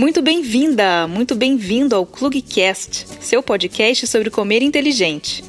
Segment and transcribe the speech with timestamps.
[0.00, 5.44] Muito bem-vinda, muito bem-vindo ao Clugcast, seu podcast sobre comer inteligente.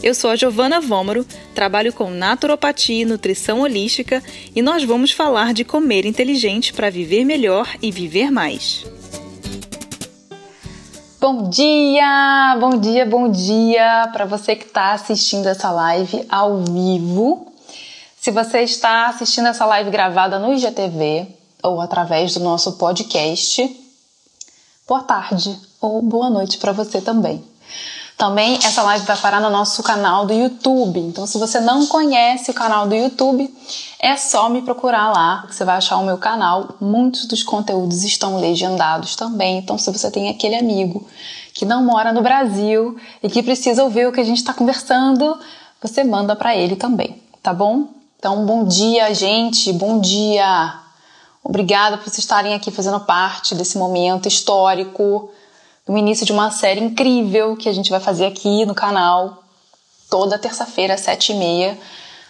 [0.00, 4.22] Eu sou a Giovana Vômoro, trabalho com naturopatia e nutrição holística
[4.54, 8.86] e nós vamos falar de comer inteligente para viver melhor e viver mais.
[11.20, 17.52] Bom dia, bom dia, bom dia para você que está assistindo essa live ao vivo.
[18.16, 21.26] Se você está assistindo essa live gravada no IGTV
[21.64, 23.87] ou através do nosso podcast,
[24.88, 27.44] boa tarde ou boa noite para você também.
[28.16, 30.98] Também essa live vai parar no nosso canal do YouTube.
[30.98, 33.54] Então, se você não conhece o canal do YouTube,
[34.00, 35.46] é só me procurar lá.
[35.48, 36.70] Você vai achar o meu canal.
[36.80, 39.58] Muitos dos conteúdos estão legendados também.
[39.58, 41.06] Então, se você tem aquele amigo
[41.52, 45.38] que não mora no Brasil e que precisa ouvir o que a gente está conversando,
[45.82, 47.88] você manda para ele também, tá bom?
[48.18, 49.70] Então, bom dia, gente.
[49.72, 50.87] Bom dia.
[51.42, 55.30] Obrigada por vocês estarem aqui fazendo parte desse momento histórico
[55.86, 59.42] no início de uma série incrível que a gente vai fazer aqui no canal.
[60.10, 61.78] Toda terça-feira, às sete e meia,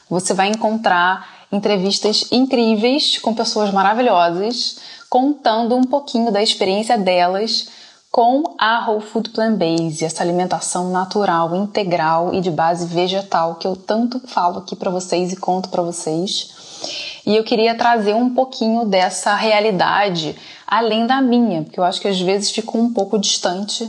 [0.08, 7.68] você vai encontrar entrevistas incríveis com pessoas maravilhosas, contando um pouquinho da experiência delas
[8.10, 13.66] com a Whole Food Plant Based, essa alimentação natural, integral e de base vegetal que
[13.66, 17.17] eu tanto falo aqui para vocês e conto para vocês.
[17.28, 20.34] E eu queria trazer um pouquinho dessa realidade
[20.66, 23.86] além da minha, porque eu acho que às vezes ficou um pouco distante,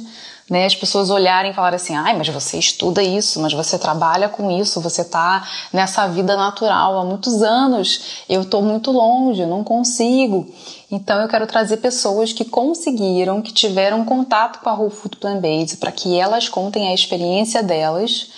[0.50, 0.66] né?
[0.66, 4.52] As pessoas olharem e falarem assim: ai, mas você estuda isso, mas você trabalha com
[4.52, 10.46] isso, você tá nessa vida natural há muitos anos, eu tô muito longe, não consigo.
[10.92, 15.40] Então eu quero trazer pessoas que conseguiram, que tiveram contato com a Whole Food Plant
[15.40, 18.32] Based, para que elas contem a experiência delas.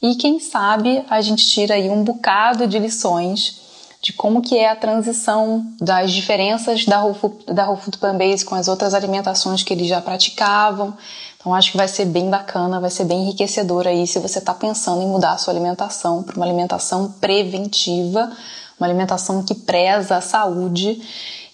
[0.00, 3.59] E quem sabe a gente tira aí um bocado de lições
[4.02, 8.16] de como que é a transição das diferenças da Whole Food, da Whole Food Plant
[8.16, 10.94] Based com as outras alimentações que eles já praticavam.
[11.36, 14.54] Então acho que vai ser bem bacana, vai ser bem enriquecedor aí se você está
[14.54, 18.30] pensando em mudar a sua alimentação para uma alimentação preventiva,
[18.78, 21.02] uma alimentação que preza a saúde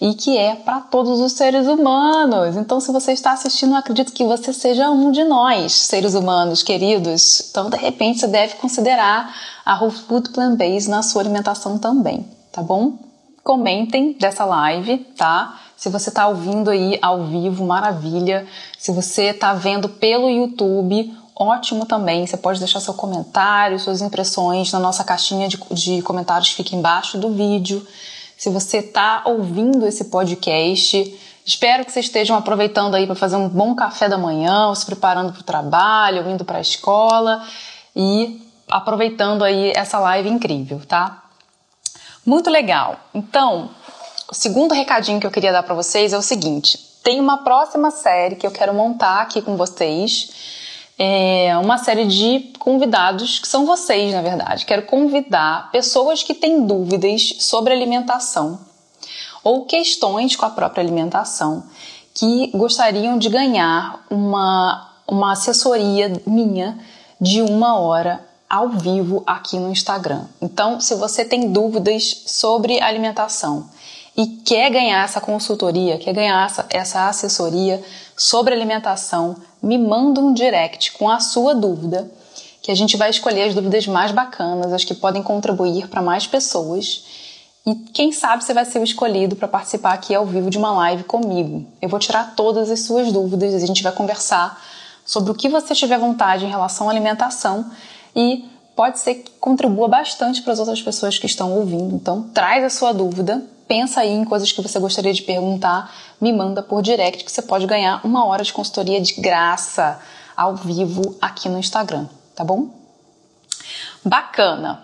[0.00, 2.54] e que é para todos os seres humanos.
[2.56, 7.48] Então, se você está assistindo, acredito que você seja um de nós, seres humanos queridos.
[7.50, 9.34] Então, de repente, você deve considerar
[9.64, 12.98] a Whole Food Plant Based na sua alimentação também tá bom?
[13.44, 15.60] Comentem dessa live, tá?
[15.76, 18.46] Se você está ouvindo aí ao vivo, maravilha.
[18.78, 22.26] Se você está vendo pelo YouTube, ótimo também.
[22.26, 26.74] Você pode deixar seu comentário, suas impressões na nossa caixinha de, de comentários que fica
[26.74, 27.86] embaixo do vídeo.
[28.38, 33.50] Se você está ouvindo esse podcast, espero que vocês estejam aproveitando aí para fazer um
[33.50, 37.44] bom café da manhã, ou se preparando para o trabalho, ou indo para a escola
[37.94, 41.25] e aproveitando aí essa live incrível, tá?
[42.26, 42.98] Muito legal.
[43.14, 43.70] Então,
[44.28, 47.92] o segundo recadinho que eu queria dar para vocês é o seguinte: tem uma próxima
[47.92, 50.64] série que eu quero montar aqui com vocês.
[50.98, 54.64] É uma série de convidados que são vocês, na verdade.
[54.64, 58.58] Quero convidar pessoas que têm dúvidas sobre alimentação
[59.44, 61.64] ou questões com a própria alimentação
[62.12, 66.78] que gostariam de ganhar uma, uma assessoria minha
[67.20, 70.24] de uma hora ao vivo aqui no Instagram.
[70.40, 73.68] Então, se você tem dúvidas sobre alimentação
[74.16, 77.82] e quer ganhar essa consultoria, quer ganhar essa, assessoria
[78.16, 82.10] sobre alimentação, me manda um direct com a sua dúvida,
[82.62, 86.26] que a gente vai escolher as dúvidas mais bacanas, as que podem contribuir para mais
[86.26, 87.04] pessoas.
[87.66, 90.72] E quem sabe você vai ser o escolhido para participar aqui ao vivo de uma
[90.72, 91.66] live comigo.
[91.82, 94.60] Eu vou tirar todas as suas dúvidas, a gente vai conversar
[95.04, 97.70] sobre o que você tiver vontade em relação à alimentação
[98.16, 101.94] e pode ser que contribua bastante para as outras pessoas que estão ouvindo.
[101.94, 106.32] Então, traz a sua dúvida, pensa aí em coisas que você gostaria de perguntar, me
[106.32, 110.00] manda por direct que você pode ganhar uma hora de consultoria de graça
[110.34, 112.70] ao vivo aqui no Instagram, tá bom?
[114.04, 114.82] Bacana.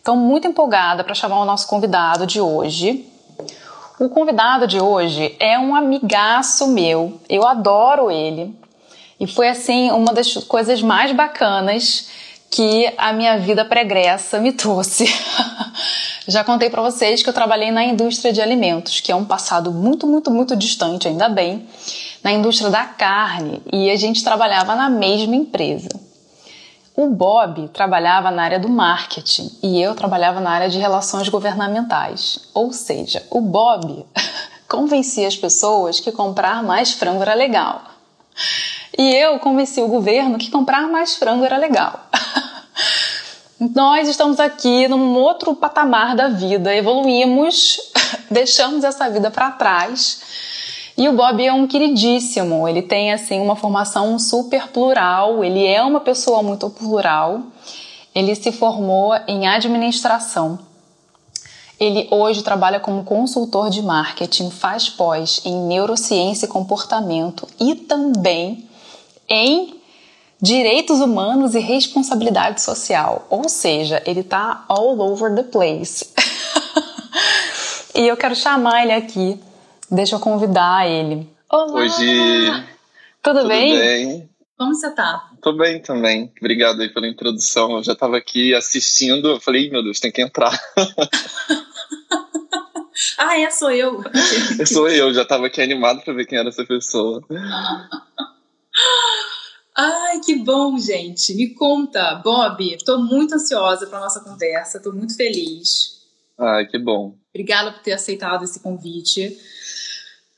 [0.00, 3.06] Então, muito empolgada para chamar o nosso convidado de hoje.
[3.98, 8.56] O convidado de hoje é um amigaço meu, eu adoro ele.
[9.20, 12.08] E foi assim uma das coisas mais bacanas
[12.50, 15.04] que a minha vida pregressa me trouxe.
[16.26, 19.72] Já contei para vocês que eu trabalhei na indústria de alimentos, que é um passado
[19.72, 21.66] muito, muito, muito distante, ainda bem,
[22.22, 25.88] na indústria da carne, e a gente trabalhava na mesma empresa.
[26.94, 32.40] O Bob trabalhava na área do marketing e eu trabalhava na área de relações governamentais.
[32.52, 34.04] Ou seja, o Bob
[34.68, 37.82] convencia as pessoas que comprar mais frango era legal.
[38.98, 42.00] E eu convenci o governo que comprar mais frango era legal.
[43.74, 47.80] Nós estamos aqui num outro patamar da vida, evoluímos,
[48.28, 50.20] deixamos essa vida para trás
[50.96, 55.80] E o Bob é um queridíssimo, ele tem assim uma formação super plural, ele é
[55.80, 57.42] uma pessoa muito plural.
[58.12, 60.58] Ele se formou em administração.
[61.78, 68.67] Ele hoje trabalha como consultor de marketing, faz pós em neurociência e comportamento e também
[69.28, 69.78] em
[70.40, 73.26] direitos humanos e responsabilidade social.
[73.28, 76.06] Ou seja, ele tá all over the place.
[77.94, 79.38] e eu quero chamar ele aqui.
[79.90, 81.28] Deixa eu convidar ele.
[81.50, 81.80] Olá!
[81.80, 82.50] Hoje.
[83.22, 83.78] Tudo, Tudo bem?
[83.78, 84.30] bem?
[84.56, 85.28] Como você tá?
[85.40, 86.32] Tô bem também.
[86.40, 87.76] Obrigado aí pela introdução.
[87.76, 90.52] Eu já tava aqui assistindo, eu falei, meu Deus, tem que entrar.
[93.18, 94.02] ah, é, sou eu.
[94.66, 97.22] sou eu, já tava aqui animado para ver quem era essa pessoa.
[99.76, 101.34] Ai, que bom, gente.
[101.34, 102.76] Me conta, Bob.
[102.84, 106.02] Tô muito ansiosa para nossa conversa, tô muito feliz.
[106.36, 107.16] Ai, que bom.
[107.30, 109.38] Obrigada por ter aceitado esse convite.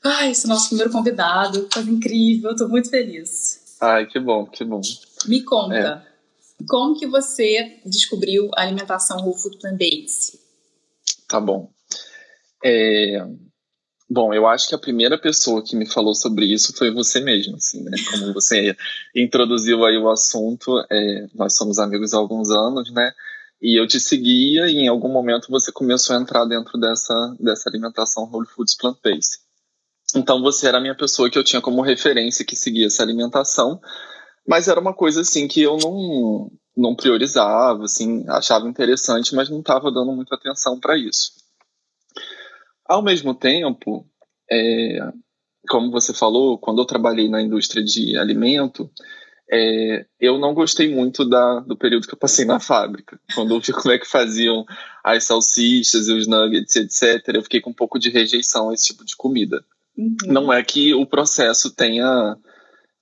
[0.03, 3.77] Ai, esse nosso primeiro convidado, coisa incrível, tô muito feliz.
[3.79, 4.81] Ai, que bom, que bom.
[5.27, 6.65] Me conta, é.
[6.67, 10.39] como que você descobriu a alimentação whole food plant-based?
[11.27, 11.71] Tá bom.
[12.63, 13.25] É...
[14.13, 17.55] Bom, eu acho que a primeira pessoa que me falou sobre isso foi você mesmo,
[17.55, 17.91] assim, né?
[18.11, 18.75] Como você
[19.15, 23.13] introduziu aí o assunto, é, nós somos amigos há alguns anos, né?
[23.61, 27.69] E eu te seguia e em algum momento você começou a entrar dentro dessa, dessa
[27.69, 29.39] alimentação whole foods plant-based.
[30.13, 33.79] Então você era a minha pessoa que eu tinha como referência que seguia essa alimentação,
[34.45, 39.61] mas era uma coisa assim que eu não não priorizava, assim, achava interessante, mas não
[39.61, 41.40] estava dando muita atenção para isso.
[42.91, 44.05] Ao mesmo tempo,
[44.51, 44.99] é,
[45.69, 48.91] como você falou, quando eu trabalhei na indústria de alimento,
[49.49, 53.17] é, eu não gostei muito da, do período que eu passei na fábrica.
[53.33, 54.65] Quando eu vi como é que faziam
[55.01, 58.87] as salsichas e os nuggets, etc., eu fiquei com um pouco de rejeição a esse
[58.87, 59.63] tipo de comida.
[59.97, 60.15] Uhum.
[60.25, 62.35] Não é que o processo tenha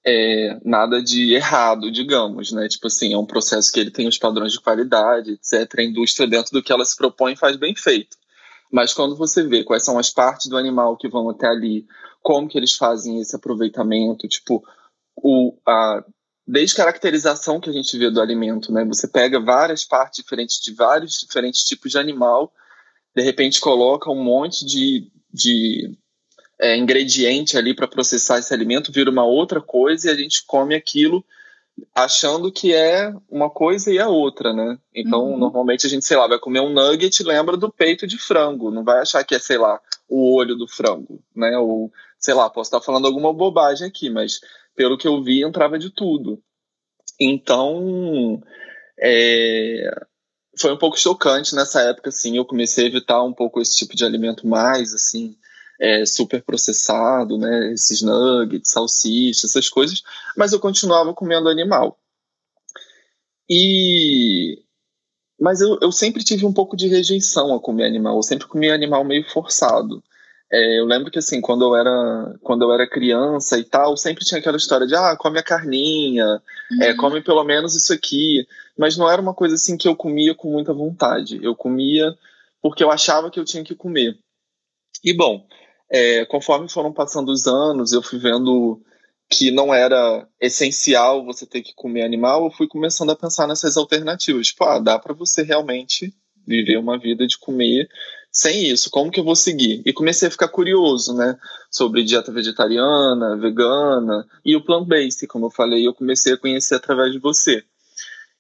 [0.06, 2.68] é, nada de errado, digamos, né?
[2.68, 5.80] Tipo assim, é um processo que ele tem os padrões de qualidade, etc.
[5.80, 8.15] A indústria, dentro do que ela se propõe, faz bem feito.
[8.71, 11.86] Mas quando você vê quais são as partes do animal que vão até ali,
[12.21, 14.63] como que eles fazem esse aproveitamento, tipo,
[15.16, 16.04] o, a
[16.48, 18.86] descaracterização que a gente vê do alimento, né?
[18.86, 22.51] Você pega várias partes diferentes de vários diferentes tipos de animal,
[23.16, 25.98] de repente coloca um monte de, de
[26.60, 30.75] é, ingrediente ali para processar esse alimento, vira uma outra coisa e a gente come
[30.75, 31.24] aquilo
[31.93, 34.77] achando que é uma coisa e a outra, né?
[34.93, 35.37] Então, uhum.
[35.37, 38.83] normalmente a gente, sei lá, vai comer um nugget lembra do peito de frango, não
[38.83, 41.57] vai achar que é, sei lá, o olho do frango, né?
[41.57, 44.39] Ou, sei lá, posso estar falando alguma bobagem aqui, mas
[44.75, 46.41] pelo que eu vi, entrava de tudo.
[47.19, 48.41] Então,
[48.99, 49.89] é,
[50.59, 53.95] foi um pouco chocante nessa época, assim, eu comecei a evitar um pouco esse tipo
[53.95, 55.35] de alimento mais, assim,
[55.79, 57.71] é, super processado, né?
[57.71, 60.03] Esses nuggets, salsicha, essas coisas,
[60.35, 61.97] mas eu continuava comendo animal.
[63.49, 64.61] E
[65.39, 68.17] mas eu, eu sempre tive um pouco de rejeição a comer animal.
[68.17, 70.03] Eu sempre comi animal meio forçado.
[70.51, 74.25] É, eu lembro que assim, quando eu era quando eu era criança e tal, sempre
[74.25, 76.83] tinha aquela história de ah, come a carninha, é, uhum.
[76.83, 78.45] é, come pelo menos isso aqui.
[78.77, 81.39] Mas não era uma coisa assim que eu comia com muita vontade.
[81.41, 82.13] Eu comia
[82.61, 84.17] porque eu achava que eu tinha que comer.
[85.03, 85.45] E bom,
[85.89, 88.81] é, conforme foram passando os anos, eu fui vendo
[89.29, 93.77] que não era essencial você ter que comer animal, eu fui começando a pensar nessas
[93.77, 94.48] alternativas.
[94.48, 96.13] Tipo, ah, dá para você realmente
[96.48, 97.88] viver uma vida de comer
[98.31, 99.81] sem isso, como que eu vou seguir?
[99.86, 101.38] E comecei a ficar curioso, né,
[101.69, 107.12] sobre dieta vegetariana, vegana e o plant-based, como eu falei, eu comecei a conhecer através
[107.12, 107.63] de você.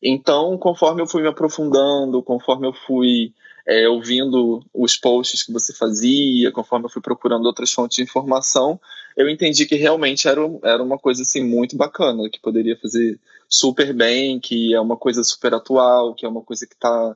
[0.01, 3.33] Então, conforme eu fui me aprofundando, conforme eu fui
[3.69, 8.81] é, ouvindo os posts que você fazia, conforme eu fui procurando outras fontes de informação,
[9.15, 13.93] eu entendi que realmente era, era uma coisa assim muito bacana, que poderia fazer super
[13.93, 17.15] bem, que é uma coisa super atual, que é uma coisa que está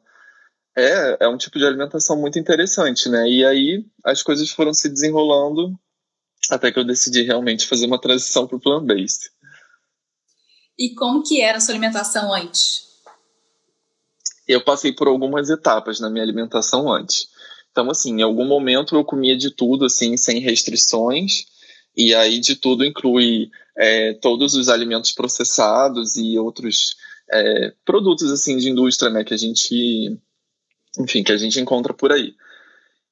[0.78, 3.28] é, é um tipo de alimentação muito interessante, né?
[3.28, 5.74] E aí as coisas foram se desenrolando
[6.52, 9.32] até que eu decidi realmente fazer uma transição para o plant-based.
[10.78, 12.93] E como que era a sua alimentação antes?
[14.48, 17.28] Eu passei por algumas etapas na minha alimentação antes.
[17.72, 21.46] Então, assim, em algum momento eu comia de tudo, assim, sem restrições,
[21.96, 26.96] e aí de tudo inclui é, todos os alimentos processados e outros
[27.32, 30.18] é, produtos, assim, de indústria, né, que a gente,
[31.00, 32.36] enfim, que a gente encontra por aí.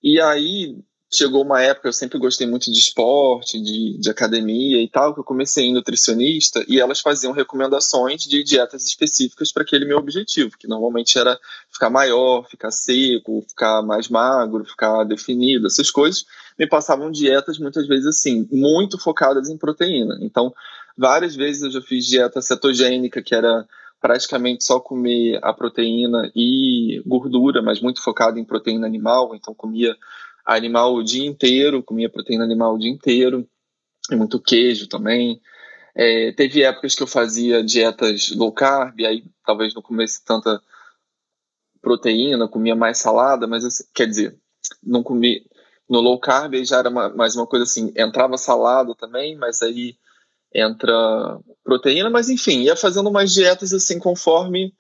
[0.04, 0.76] E aí,
[1.13, 5.20] chegou uma época, eu sempre gostei muito de esporte, de, de academia e tal, que
[5.20, 10.58] eu comecei em nutricionista e elas faziam recomendações de dietas específicas para aquele meu objetivo,
[10.58, 11.38] que normalmente era
[11.70, 16.25] ficar maior, ficar seco, ficar mais magro, ficar definido, essas coisas.
[16.58, 20.18] me passavam dietas muitas vezes assim, muito focadas em proteína.
[20.22, 20.53] Então,
[20.98, 23.68] várias vezes eu já fiz dieta cetogênica, que era
[24.00, 29.96] praticamente só comer a proteína e gordura, mas muito focado em proteína animal, então comia
[30.46, 33.48] animal o dia inteiro, comia proteína animal o dia inteiro,
[34.10, 35.42] e muito queijo também.
[35.96, 40.62] É, teve épocas que eu fazia dietas low carb, aí talvez não comesse tanta
[41.82, 44.38] proteína, comia mais salada, mas assim, quer dizer,
[44.84, 45.46] não comi
[45.90, 49.98] no low carb já era uma, mais uma coisa assim, entrava salada também, mas aí
[50.54, 54.74] entra proteína, mas enfim, ia fazendo umas dietas assim conforme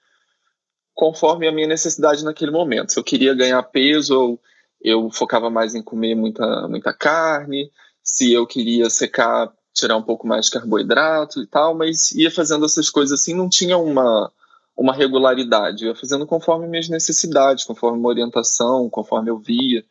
[0.93, 2.91] conforme a minha necessidade naquele momento.
[2.91, 4.39] Se eu queria ganhar peso, eu,
[4.83, 7.71] eu focava mais em comer muita muita carne,
[8.03, 12.65] se eu queria secar, tirar um pouco mais de carboidrato e tal, mas ia fazendo
[12.65, 14.31] essas coisas assim, não tinha uma
[14.75, 19.85] uma regularidade, ia fazendo conforme minhas necessidades, conforme uma orientação, conforme eu via.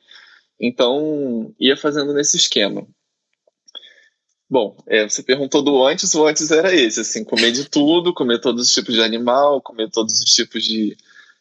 [0.58, 2.86] Então, ia fazendo nesse esquema.
[4.48, 8.40] Bom, é, você perguntou do antes, o antes era esse, assim, comer de tudo, comer
[8.40, 10.96] todos os tipos de animal, comer todos os tipos de,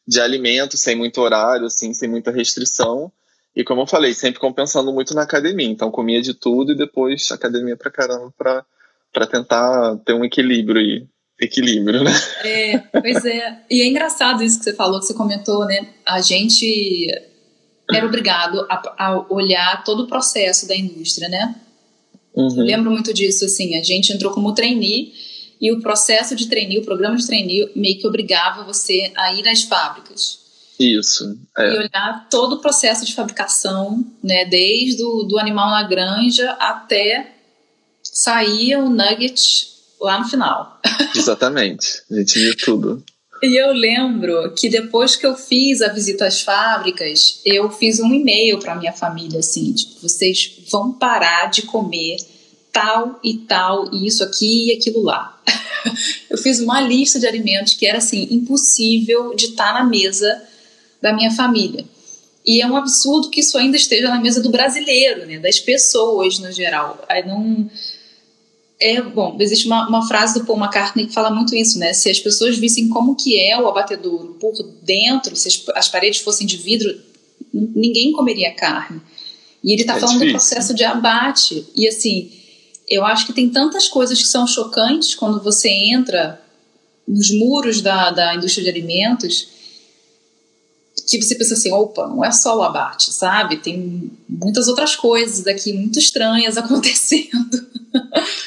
[0.08, 3.12] de alimento, sem muito horário, assim, sem muita restrição.
[3.60, 5.68] E como eu falei, sempre compensando muito na academia.
[5.68, 8.64] Então, comia de tudo e depois academia pra caramba pra,
[9.12, 11.06] pra tentar ter um equilíbrio aí
[11.38, 12.12] equilíbrio, né?
[12.42, 13.60] É, pois é.
[13.70, 15.90] E é engraçado isso que você falou, que você comentou, né?
[16.06, 17.06] A gente
[17.92, 21.54] era obrigado a, a olhar todo o processo da indústria, né?
[22.34, 22.64] Uhum.
[22.64, 25.12] lembro muito disso, assim, a gente entrou como trainee
[25.60, 29.46] e o processo de trainee, o programa de trainee meio que obrigava você a ir
[29.50, 30.49] às fábricas.
[30.80, 31.38] Isso.
[31.58, 31.74] É.
[31.74, 37.36] E olhar todo o processo de fabricação, né, desde o do animal na granja até
[38.02, 39.68] sair o nugget
[40.00, 40.80] lá no final.
[41.14, 42.02] Exatamente.
[42.10, 43.04] A gente viu tudo.
[43.42, 48.14] E eu lembro que depois que eu fiz a visita às fábricas, eu fiz um
[48.14, 52.18] e-mail para minha família assim, tipo, vocês vão parar de comer
[52.72, 55.42] tal e tal, e isso aqui e aquilo lá.
[56.30, 60.42] eu fiz uma lista de alimentos que era assim impossível de estar na mesa
[61.02, 61.86] da minha família.
[62.46, 66.40] E é um absurdo que isso ainda esteja na mesa do brasileiro, né, das pessoas
[66.40, 67.04] no geral.
[67.08, 67.70] Aí não
[68.80, 71.92] é, bom, existe uma, uma, frase do Paul McCartney que fala muito isso, né?
[71.92, 76.22] Se as pessoas vissem como que é o abatedouro por dentro, se as, as paredes
[76.22, 76.98] fossem de vidro,
[77.54, 79.02] ninguém comeria carne.
[79.62, 80.34] E ele está é falando difícil.
[80.34, 81.68] do processo de abate.
[81.76, 82.32] E assim,
[82.88, 86.42] eu acho que tem tantas coisas que são chocantes quando você entra
[87.06, 89.59] nos muros da, da indústria de alimentos
[91.18, 93.58] que você pensa assim, opa, não é só o abate, sabe?
[93.58, 97.68] Tem muitas outras coisas aqui muito estranhas acontecendo.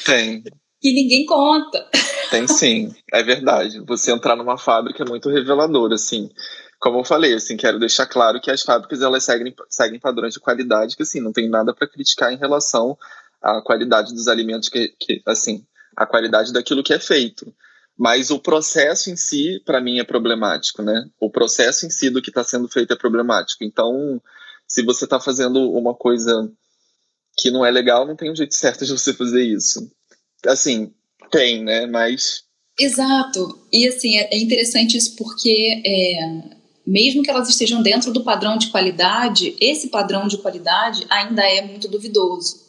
[0.04, 0.42] Tem.
[0.80, 1.86] que ninguém conta.
[2.30, 3.80] Tem sim, é verdade.
[3.86, 6.30] Você entrar numa fábrica é muito revelador, assim.
[6.78, 10.40] Como eu falei, assim, quero deixar claro que as fábricas elas seguem, seguem padrões de
[10.40, 12.98] qualidade que, assim, não tem nada para criticar em relação
[13.40, 15.64] à qualidade dos alimentos que, que, assim,
[15.96, 17.54] a qualidade daquilo que é feito.
[17.98, 21.04] Mas o processo em si, para mim, é problemático, né?
[21.20, 23.64] O processo em si do que está sendo feito é problemático.
[23.64, 24.20] Então,
[24.66, 26.50] se você está fazendo uma coisa
[27.36, 29.90] que não é legal, não tem um jeito certo de você fazer isso.
[30.46, 30.92] Assim,
[31.30, 31.86] tem, né?
[31.86, 32.44] Mas.
[32.78, 33.66] Exato.
[33.72, 36.56] E assim, é, é interessante isso porque é,
[36.86, 41.62] mesmo que elas estejam dentro do padrão de qualidade, esse padrão de qualidade ainda é
[41.62, 42.61] muito duvidoso.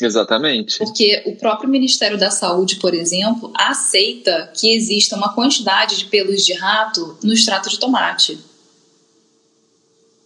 [0.00, 0.78] Exatamente.
[0.78, 6.44] Porque o próprio Ministério da Saúde, por exemplo, aceita que exista uma quantidade de pelos
[6.44, 8.38] de rato no extrato de tomate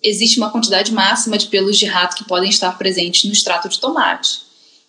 [0.04, 3.80] existe uma quantidade máxima de pelos de rato que podem estar presentes no extrato de
[3.80, 4.42] tomate.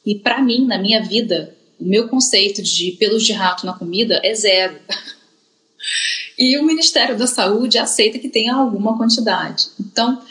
[0.05, 4.19] E para mim, na minha vida, o meu conceito de pelos de rato na comida
[4.21, 4.77] é zero.
[6.37, 9.67] e o Ministério da Saúde aceita que tenha alguma quantidade.
[9.79, 10.21] Então,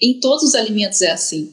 [0.00, 1.52] em todos os alimentos é assim,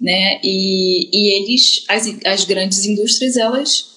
[0.00, 0.40] né?
[0.42, 3.94] E, e eles, as, as grandes indústrias, elas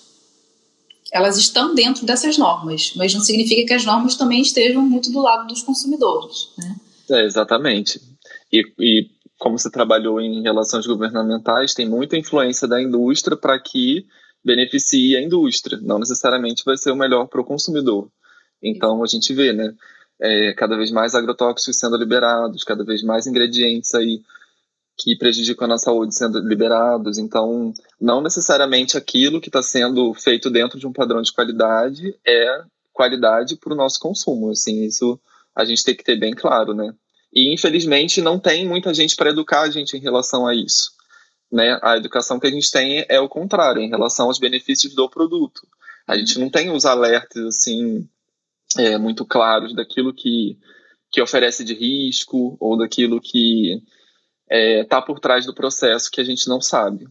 [1.12, 5.22] elas estão dentro dessas normas, mas não significa que as normas também estejam muito do
[5.22, 6.76] lado dos consumidores, né?
[7.10, 8.02] É, exatamente.
[8.52, 14.06] E, e como você trabalhou em relações governamentais, tem muita influência da indústria para que
[14.44, 18.10] beneficie a indústria, não necessariamente vai ser o melhor para o consumidor.
[18.62, 19.74] Então a gente vê, né,
[20.20, 24.22] é, cada vez mais agrotóxicos sendo liberados, cada vez mais ingredientes aí
[24.98, 27.18] que prejudicam a nossa saúde sendo liberados.
[27.18, 32.64] Então, não necessariamente aquilo que está sendo feito dentro de um padrão de qualidade é
[32.92, 34.50] qualidade para o nosso consumo.
[34.50, 35.20] Assim, isso
[35.56, 36.94] a gente tem que ter bem claro, né?
[37.32, 40.92] E infelizmente não tem muita gente para educar a gente em relação a isso.
[41.52, 41.80] Né?
[41.84, 45.62] A educação que a gente tem é o contrário, em relação aos benefícios do produto.
[46.08, 48.08] A gente não tem os alertas assim
[48.78, 50.58] é, muito claros daquilo que,
[51.12, 53.82] que oferece de risco ou daquilo que
[54.50, 57.08] está é, tá por trás do processo que a gente não sabe.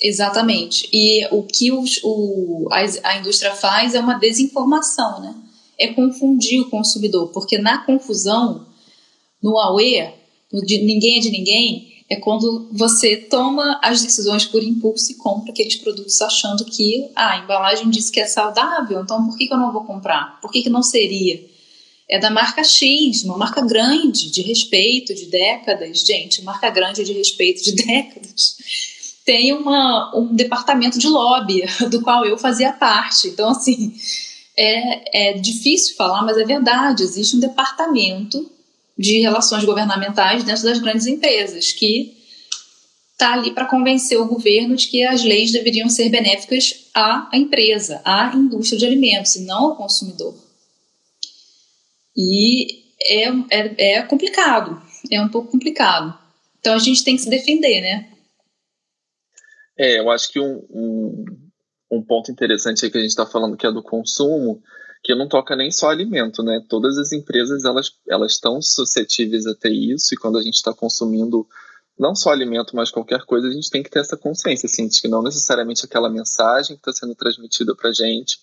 [0.00, 0.88] Exatamente.
[0.92, 5.34] E o que os, o, a, a indústria faz é uma desinformação, né?
[5.78, 8.66] É confundir o consumidor, porque na confusão,
[9.42, 10.12] no AUE,
[10.52, 15.16] no de, ninguém é de ninguém, é quando você toma as decisões por impulso e
[15.16, 19.48] compra aqueles produtos achando que ah, a embalagem diz que é saudável, então por que,
[19.48, 20.38] que eu não vou comprar?
[20.40, 21.42] Por que, que não seria?
[22.08, 26.00] É da marca X, uma marca grande, de respeito, de décadas.
[26.00, 28.56] Gente, marca grande de respeito de décadas.
[29.24, 33.28] Tem uma, um departamento de lobby, do qual eu fazia parte.
[33.28, 33.94] Então, assim,
[34.56, 37.02] é, é difícil falar, mas é verdade.
[37.02, 38.50] Existe um departamento
[38.98, 42.16] de relações governamentais dentro das grandes empresas, que
[43.12, 48.00] está ali para convencer o governo de que as leis deveriam ser benéficas à empresa,
[48.04, 50.34] à indústria de alimentos, e não ao consumidor.
[52.16, 54.80] E é, é, é complicado,
[55.10, 56.18] é um pouco complicado.
[56.58, 58.10] Então a gente tem que se defender, né?
[59.76, 61.24] É, eu acho que um, um,
[61.90, 64.62] um ponto interessante aí que a gente está falando que é do consumo,
[65.02, 66.64] que não toca nem só alimento, né?
[66.68, 70.72] Todas as empresas elas elas estão suscetíveis a ter isso e quando a gente está
[70.72, 71.46] consumindo
[71.98, 75.00] não só alimento, mas qualquer coisa, a gente tem que ter essa consciência, assim, de
[75.00, 78.38] que não necessariamente aquela mensagem que está sendo transmitida para gente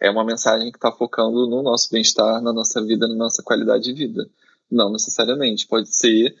[0.00, 3.84] é uma mensagem que está focando no nosso bem-estar, na nossa vida, na nossa qualidade
[3.84, 4.28] de vida.
[4.70, 5.66] Não necessariamente.
[5.66, 6.34] Pode ser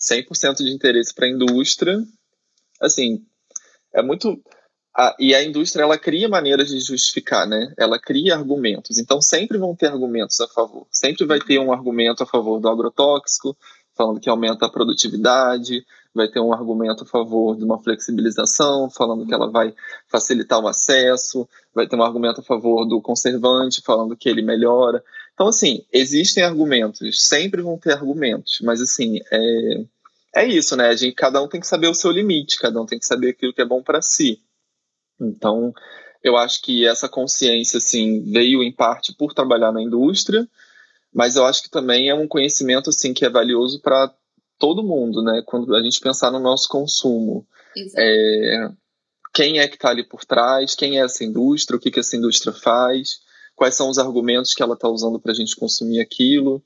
[0.00, 2.02] 100% de interesse para a indústria.
[2.80, 3.24] Assim,
[3.92, 4.42] é muito
[4.96, 7.72] a, e a indústria ela cria maneiras de justificar, né?
[7.76, 8.98] Ela cria argumentos.
[8.98, 10.86] Então sempre vão ter argumentos a favor.
[10.90, 13.56] Sempre vai ter um argumento a favor do agrotóxico,
[13.96, 15.84] falando que aumenta a produtividade.
[16.14, 19.74] Vai ter um argumento a favor de uma flexibilização, falando que ela vai
[20.08, 21.48] facilitar o acesso.
[21.74, 25.02] Vai ter um argumento a favor do conservante, falando que ele melhora.
[25.32, 27.26] Então assim existem argumentos.
[27.26, 28.60] Sempre vão ter argumentos.
[28.62, 29.84] Mas assim é
[30.34, 30.88] é isso, né?
[30.88, 32.58] A gente, cada um tem que saber o seu limite.
[32.58, 34.40] Cada um tem que saber aquilo que é bom para si.
[35.20, 35.72] Então,
[36.24, 40.48] eu acho que essa consciência assim veio em parte por trabalhar na indústria,
[41.12, 44.12] mas eu acho que também é um conhecimento assim que é valioso para
[44.64, 45.42] todo mundo, né?
[45.44, 47.46] Quando a gente pensar no nosso consumo,
[47.98, 48.70] é,
[49.34, 52.16] quem é que está ali por trás, quem é essa indústria, o que que essa
[52.16, 53.18] indústria faz,
[53.54, 56.62] quais são os argumentos que ela está usando para a gente consumir aquilo.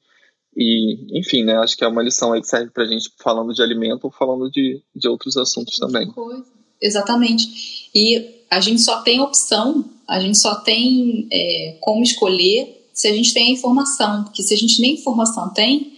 [0.57, 3.53] E, enfim, né, acho que é uma lição aí que serve para a gente falando
[3.53, 6.09] de alimento ou falando de, de outros assuntos também.
[6.81, 7.91] Exatamente.
[7.93, 13.13] E a gente só tem opção, a gente só tem é, como escolher se a
[13.13, 14.23] gente tem a informação.
[14.23, 15.98] Porque se a gente nem informação tem,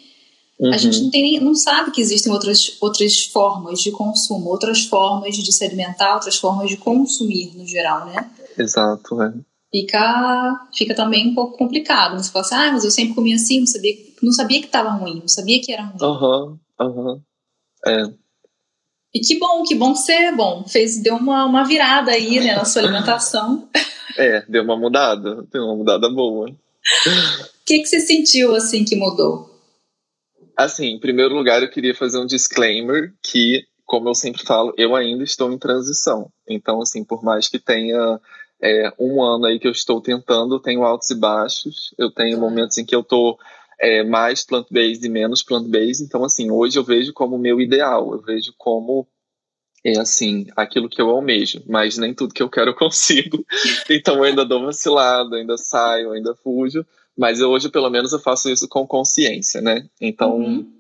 [0.60, 0.72] uhum.
[0.72, 4.84] a gente não, tem nem, não sabe que existem outras, outras formas de consumo, outras
[4.84, 8.30] formas de se alimentar, outras formas de consumir no geral, né?
[8.58, 9.34] Exato, né?
[9.72, 12.16] Fica, fica também um pouco complicado.
[12.16, 14.90] Você fala assim, ah, mas eu sempre comia assim, não sabia, não sabia que estava
[14.90, 15.98] ruim, não sabia que era ruim.
[16.02, 17.12] Aham, uhum, aham.
[17.12, 17.20] Uhum.
[17.86, 18.20] É.
[19.12, 20.64] E que bom, que bom que você é bom.
[20.68, 23.68] Fez, deu uma, uma virada aí né, na sua alimentação.
[24.18, 26.50] É, deu uma mudada, deu uma mudada boa.
[26.50, 29.49] O que, que você sentiu assim que mudou?
[30.64, 34.94] Assim, em primeiro lugar, eu queria fazer um disclaimer que, como eu sempre falo, eu
[34.94, 36.30] ainda estou em transição.
[36.46, 38.20] Então, assim, por mais que tenha
[38.62, 41.94] é, um ano aí que eu estou tentando, tenho altos e baixos.
[41.96, 43.38] Eu tenho momentos em que eu estou
[43.80, 46.04] é, mais plant-based e menos plant-based.
[46.04, 49.08] Então, assim, hoje eu vejo como meu ideal, eu vejo como
[49.82, 53.44] é assim, aquilo que eu almejo, mas nem tudo que eu quero eu consigo.
[53.88, 56.84] Então eu ainda dou vacilado, ainda saio, ainda fujo,
[57.20, 59.86] mas hoje pelo menos eu faço isso com consciência, né?
[60.00, 60.72] Então uhum.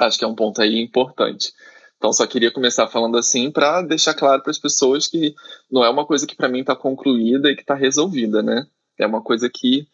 [0.00, 1.52] acho que é um ponto aí importante.
[1.96, 5.32] Então só queria começar falando assim para deixar claro para as pessoas que
[5.70, 8.66] não é uma coisa que para mim está concluída e que está resolvida, né?
[8.98, 9.86] É uma coisa que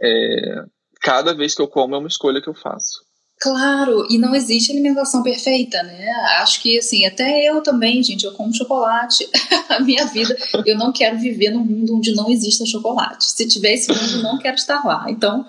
[0.00, 0.64] é,
[1.00, 3.06] cada vez que eu como é uma escolha que eu faço.
[3.38, 6.10] Claro, e não existe alimentação perfeita, né?
[6.40, 9.28] Acho que, assim, até eu também, gente, eu como chocolate.
[9.68, 13.24] a minha vida, eu não quero viver num mundo onde não exista chocolate.
[13.24, 15.06] Se tiver esse mundo, não quero estar lá.
[15.10, 15.44] Então,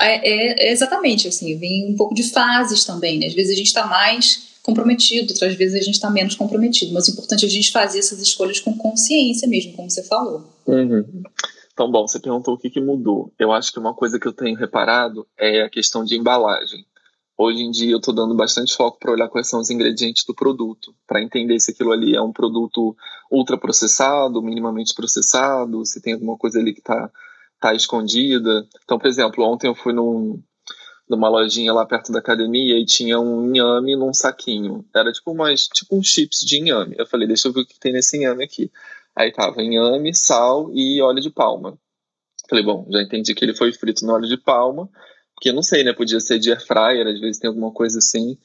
[0.00, 3.26] é, é exatamente assim, vem um pouco de fases também, né?
[3.26, 6.94] Às vezes a gente está mais comprometido, outras vezes a gente está menos comprometido.
[6.94, 10.44] Mas o importante é a gente fazer essas escolhas com consciência mesmo, como você falou.
[10.66, 11.04] Uhum.
[11.72, 13.32] Então, bom, você perguntou o que, que mudou.
[13.38, 16.84] Eu acho que uma coisa que eu tenho reparado é a questão de embalagem.
[17.44, 20.32] Hoje em dia eu estou dando bastante foco para olhar quais são os ingredientes do
[20.32, 22.96] produto, para entender se aquilo ali é um produto
[23.28, 27.10] ultraprocessado, minimamente processado, se tem alguma coisa ali que está
[27.58, 28.64] tá escondida.
[28.84, 30.40] Então, por exemplo, ontem eu fui num,
[31.10, 34.84] numa lojinha lá perto da academia e tinha um inhame num saquinho.
[34.94, 36.94] Era tipo umas, tipo uns chips de inhame.
[36.96, 38.70] Eu falei, deixa eu ver o que tem nesse inhame aqui.
[39.16, 41.76] Aí tava inhame, sal e óleo de palma.
[42.48, 44.88] Falei, bom, já entendi que ele foi frito no óleo de palma,
[45.42, 45.92] porque não sei, né?
[45.92, 48.38] Podia ser de air fryer, às vezes tem alguma coisa assim.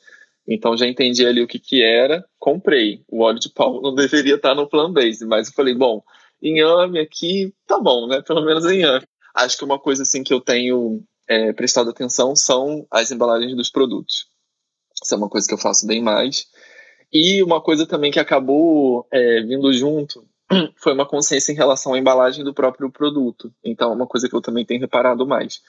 [0.47, 3.03] Então já entendi ali o que que era, comprei.
[3.07, 6.01] O óleo de palma não deveria estar no plant-based, mas eu falei, bom,
[6.41, 8.23] inhame aqui, tá bom, né?
[8.23, 9.05] Pelo menos inhame.
[9.35, 13.69] Acho que uma coisa assim que eu tenho é, prestado atenção são as embalagens dos
[13.69, 14.25] produtos.
[15.03, 16.47] Isso é uma coisa que eu faço bem mais.
[17.13, 20.27] E uma coisa também que acabou é, vindo junto
[20.77, 23.53] foi uma consciência em relação à embalagem do próprio produto.
[23.63, 25.61] Então, é uma coisa que eu também tenho reparado mais.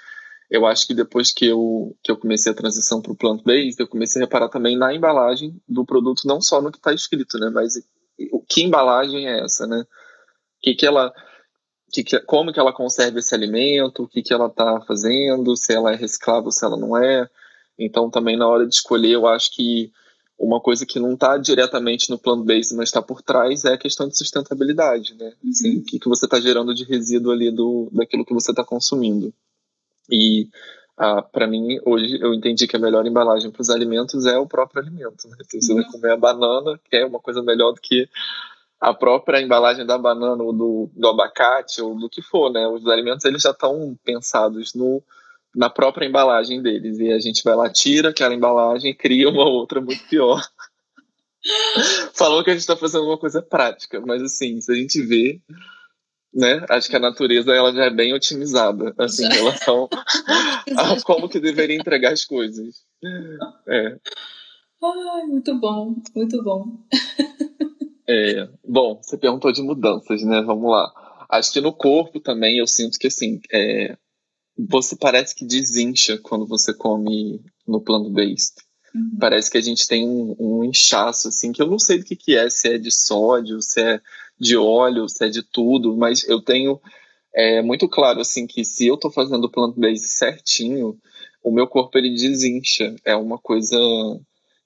[0.50, 3.86] Eu acho que depois que eu, que eu comecei a transição para o plant-based, eu
[3.86, 7.50] comecei a reparar também na embalagem do produto, não só no que está escrito, né?
[7.50, 7.74] Mas
[8.48, 9.84] que embalagem é essa, né?
[10.60, 11.12] Que que ela,
[11.92, 15.72] que que, como que ela conserva esse alimento, o que que ela está fazendo, se
[15.72, 17.28] ela é reciclável, se ela não é.
[17.78, 19.92] Então, também na hora de escolher, eu acho que
[20.38, 24.08] uma coisa que não está diretamente no plant-based, mas está por trás, é a questão
[24.08, 25.32] de sustentabilidade, né?
[25.42, 25.50] Uhum.
[25.50, 28.64] Assim, o que, que você está gerando de resíduo ali do, daquilo que você está
[28.64, 29.32] consumindo.
[30.10, 30.48] E
[30.96, 34.48] ah, para mim, hoje, eu entendi que a melhor embalagem para os alimentos é o
[34.48, 35.28] próprio alimento.
[35.28, 35.36] Né?
[35.44, 35.82] Se você uhum.
[35.82, 38.08] vai comer a banana, que é uma coisa melhor do que
[38.80, 42.66] a própria embalagem da banana ou do, do abacate ou do que for, né?
[42.66, 45.02] Os alimentos eles já estão pensados no,
[45.54, 49.48] na própria embalagem deles e a gente vai lá tira aquela embalagem e cria uma
[49.48, 50.40] outra muito pior.
[52.14, 55.40] Falou que a gente está fazendo uma coisa prática, mas assim, se a gente vê
[56.32, 56.64] né?
[56.68, 59.88] Acho que a natureza ela já é bem otimizada assim, em relação
[60.76, 62.82] a como que deveria entregar as coisas.
[63.66, 63.96] É.
[64.82, 66.78] Ai, muito bom, muito bom.
[68.08, 70.40] É, bom, você perguntou de mudanças, né?
[70.42, 71.26] Vamos lá.
[71.28, 73.96] Acho que no corpo também eu sinto que assim, é,
[74.56, 78.54] você parece que desincha quando você come no plano based.
[78.94, 79.18] Uhum.
[79.20, 82.16] Parece que a gente tem um, um, inchaço, assim, que eu não sei do que,
[82.16, 84.00] que é, se é de sódio, se é
[84.38, 86.80] de óleo, se é de tudo, mas eu tenho
[87.34, 90.98] é, muito claro assim que se eu estou fazendo o plant-based certinho,
[91.42, 92.94] o meu corpo ele desincha.
[93.04, 93.76] É uma coisa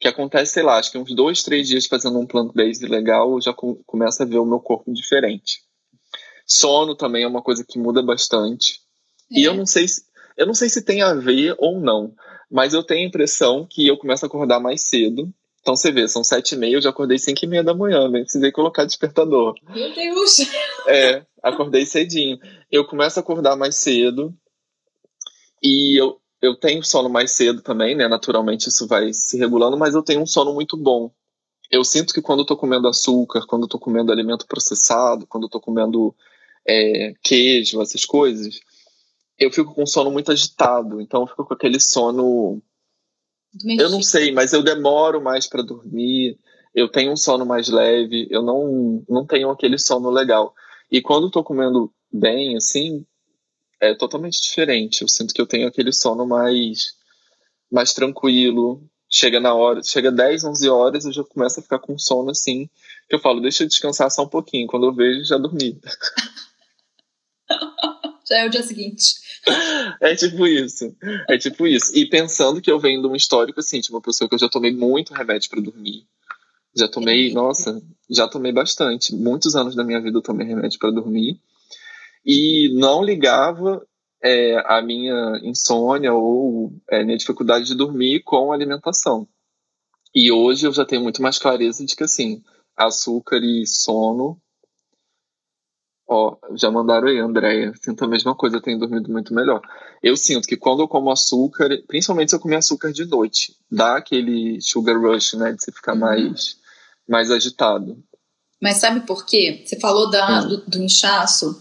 [0.00, 3.40] que acontece, sei lá, acho que uns dois, três dias fazendo um plant-based legal, eu
[3.40, 5.60] já com, começo a ver o meu corpo diferente.
[6.46, 8.80] Sono também é uma coisa que muda bastante.
[9.30, 9.40] É.
[9.40, 10.04] E eu não sei se,
[10.36, 12.12] eu não sei se tem a ver ou não,
[12.50, 16.08] mas eu tenho a impressão que eu começo a acordar mais cedo então você vê,
[16.08, 18.84] são sete e meia, eu já acordei cinco e meia da manhã, nem precisei colocar
[18.84, 19.54] despertador.
[19.72, 20.38] Meu Deus!
[20.88, 22.36] É, acordei cedinho.
[22.68, 24.34] Eu começo a acordar mais cedo
[25.62, 28.08] e eu, eu tenho sono mais cedo também, né?
[28.08, 31.12] Naturalmente isso vai se regulando, mas eu tenho um sono muito bom.
[31.70, 35.44] Eu sinto que quando eu tô comendo açúcar, quando eu tô comendo alimento processado, quando
[35.44, 36.12] eu tô comendo
[36.66, 38.58] é, queijo, essas coisas,
[39.38, 41.00] eu fico com sono muito agitado.
[41.00, 42.60] Então eu fico com aquele sono
[43.64, 46.38] eu não sei, mas eu demoro mais para dormir,
[46.74, 50.54] eu tenho um sono mais leve, eu não, não tenho aquele sono legal.
[50.90, 53.04] E quando eu tô comendo bem, assim,
[53.80, 55.02] é totalmente diferente.
[55.02, 56.94] Eu sinto que eu tenho aquele sono mais,
[57.70, 58.82] mais tranquilo.
[59.10, 62.70] Chega na hora, chega 10, 11 horas, eu já começo a ficar com sono assim,
[63.08, 64.66] que eu falo, deixa eu descansar só um pouquinho.
[64.66, 65.78] Quando eu vejo, já dormi.
[68.32, 69.16] já é o dia seguinte.
[70.00, 70.96] É tipo isso.
[71.28, 71.96] É tipo isso.
[71.96, 74.48] E pensando que eu venho de um histórico assim, de uma pessoa que eu já
[74.48, 76.06] tomei muito remédio para dormir.
[76.74, 79.14] Já tomei, nossa, já tomei bastante.
[79.14, 81.38] Muitos anos da minha vida eu tomei remédio para dormir.
[82.24, 83.86] E não ligava
[84.22, 89.28] é, a minha insônia ou é, minha dificuldade de dormir com alimentação.
[90.14, 92.42] E hoje eu já tenho muito mais clareza de que, assim,
[92.76, 94.40] açúcar e sono
[96.08, 97.72] Ó, já mandaram aí, Andréia.
[97.80, 99.60] Sinto a mesma coisa, eu tenho dormido muito melhor.
[100.02, 103.96] Eu sinto que quando eu como açúcar, principalmente se eu comer açúcar de noite, dá
[103.96, 105.52] aquele sugar rush, né?
[105.52, 106.00] De você ficar uhum.
[106.00, 106.56] mais,
[107.08, 108.02] mais agitado.
[108.60, 109.62] Mas sabe por quê?
[109.64, 110.48] Você falou da, hum.
[110.48, 111.60] do, do inchaço.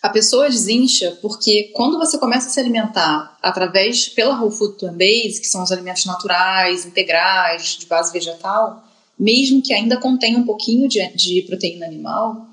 [0.00, 4.96] A pessoa desincha porque quando você começa a se alimentar através pela Whole Food Plant
[4.96, 8.84] Base, que são os alimentos naturais, integrais, de base vegetal,
[9.18, 12.46] mesmo que ainda contenha um pouquinho de, de proteína animal,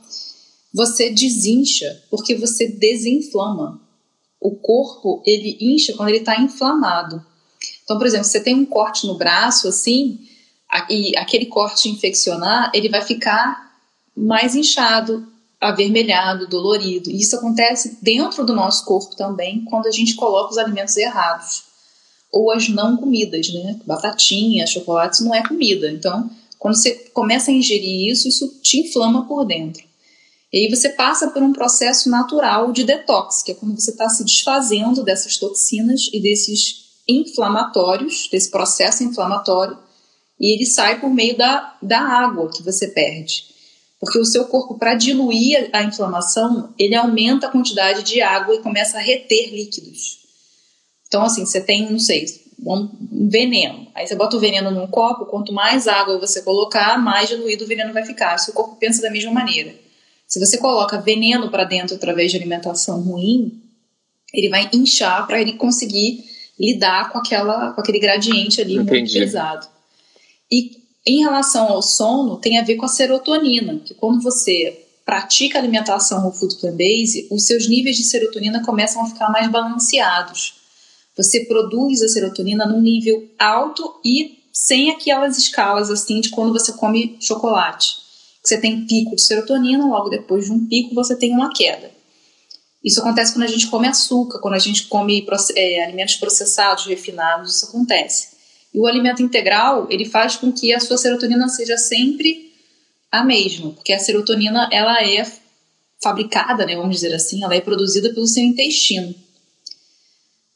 [0.75, 3.81] você desincha porque você desinflama.
[4.41, 7.25] O corpo, ele incha quando ele está inflamado.
[7.83, 10.19] Então, por exemplo, você tem um corte no braço, assim,
[10.89, 13.73] e aquele corte infeccionar, ele vai ficar
[14.15, 15.25] mais inchado,
[15.61, 17.09] avermelhado, dolorido.
[17.09, 21.63] E isso acontece dentro do nosso corpo também, quando a gente coloca os alimentos errados.
[22.33, 23.79] Ou as não comidas, né?
[23.85, 25.89] Batatinha, chocolate, isso não é comida.
[25.89, 29.84] Então, quando você começa a ingerir isso, isso te inflama por dentro.
[30.55, 34.07] E aí você passa por um processo natural de detox, que é quando você está
[34.07, 39.77] se desfazendo dessas toxinas e desses inflamatórios, desse processo inflamatório,
[40.39, 43.47] e ele sai por meio da, da água que você perde.
[43.99, 48.61] Porque o seu corpo, para diluir a inflamação, ele aumenta a quantidade de água e
[48.61, 50.19] começa a reter líquidos.
[51.05, 52.27] Então, assim, você tem, não sei,
[52.65, 52.89] um
[53.29, 53.89] veneno.
[53.93, 57.67] Aí você bota o veneno num copo, quanto mais água você colocar, mais diluído o
[57.67, 58.37] veneno vai ficar.
[58.47, 59.83] O corpo pensa da mesma maneira.
[60.27, 63.61] Se você coloca veneno para dentro através de alimentação ruim,
[64.33, 66.23] ele vai inchar para ele conseguir
[66.59, 68.99] lidar com, aquela, com aquele gradiente ali Entendi.
[68.99, 69.67] muito pesado.
[70.51, 70.71] E
[71.05, 76.25] em relação ao sono, tem a ver com a serotonina, que quando você pratica alimentação
[76.25, 80.55] ou food plant base, os seus níveis de serotonina começam a ficar mais balanceados.
[81.15, 86.73] Você produz a serotonina num nível alto e sem aquelas escalas assim de quando você
[86.73, 87.97] come chocolate.
[88.45, 91.91] Você tem pico de serotonina, logo depois de um pico você tem uma queda.
[92.83, 97.55] Isso acontece quando a gente come açúcar, quando a gente come é, alimentos processados, refinados,
[97.55, 98.35] isso acontece.
[98.71, 102.53] E o alimento integral, ele faz com que a sua serotonina seja sempre
[103.11, 105.25] a mesma, porque a serotonina, ela é
[105.99, 109.15] fabricada, né, vamos dizer assim, ela é produzida pelo seu intestino.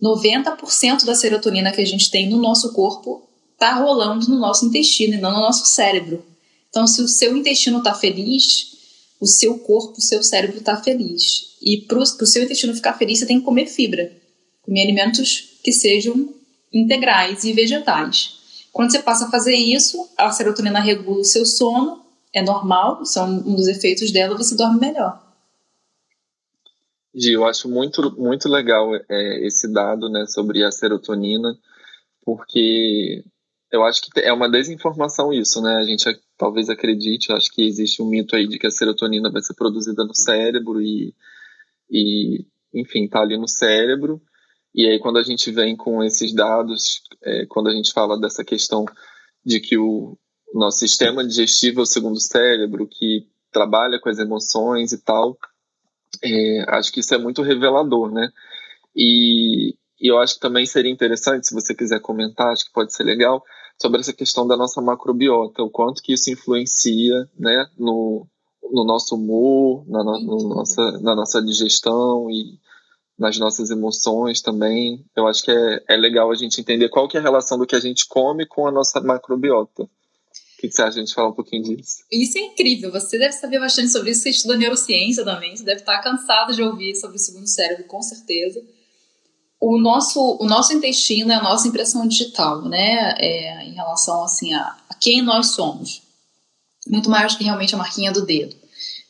[0.02, 5.16] 90% da serotonina que a gente tem no nosso corpo está rolando no nosso intestino
[5.16, 6.24] e não no nosso cérebro.
[6.70, 8.78] Então, se o seu intestino está feliz,
[9.20, 11.58] o seu corpo, o seu cérebro está feliz.
[11.62, 14.12] E para o seu intestino ficar feliz, você tem que comer fibra,
[14.62, 16.34] comer alimentos que sejam
[16.72, 18.38] integrais e vegetais.
[18.72, 23.28] Quando você passa a fazer isso, a serotonina regula o seu sono, é normal, são
[23.28, 25.28] um dos efeitos dela, você dorme melhor.
[27.14, 31.58] Gi, eu acho muito, muito legal é, esse dado né, sobre a serotonina,
[32.24, 33.24] porque
[33.72, 35.78] eu acho que é uma desinformação isso, né?
[35.78, 36.08] A gente
[36.40, 40.04] talvez acredite, acho que existe um mito aí de que a serotonina vai ser produzida
[40.04, 41.14] no cérebro e,
[41.92, 44.20] e enfim, tá ali no cérebro,
[44.74, 48.44] e aí, quando a gente vem com esses dados, é, quando a gente fala dessa
[48.44, 48.86] questão
[49.44, 50.18] de que o
[50.54, 55.38] nosso sistema digestivo é o segundo cérebro, que trabalha com as emoções e tal,
[56.24, 58.30] é, acho que isso é muito revelador, né?
[58.96, 62.94] E, e eu acho que também seria interessante, se você quiser comentar, acho que pode
[62.94, 63.44] ser legal,
[63.82, 68.28] sobre essa questão da nossa macrobiota, o quanto que isso influencia né, no,
[68.72, 72.60] no nosso humor, na, no, nossa, na nossa digestão e
[73.18, 75.06] nas nossas emoções também.
[75.16, 77.66] Eu acho que é, é legal a gente entender qual que é a relação do
[77.66, 79.84] que a gente come com a nossa macrobiota.
[79.84, 82.04] O que, você acha a gente falar um pouquinho disso?
[82.12, 82.92] Isso é incrível.
[82.92, 84.24] Você deve saber bastante sobre isso.
[84.24, 85.56] Você estuda neurociência também.
[85.56, 88.62] Você deve estar cansado de ouvir sobre o segundo cérebro, com certeza.
[89.60, 93.16] O nosso, o nosso intestino é a nossa impressão digital, né?
[93.18, 96.02] É, em relação assim, a, a quem nós somos.
[96.88, 98.56] Muito mais que realmente a marquinha do dedo.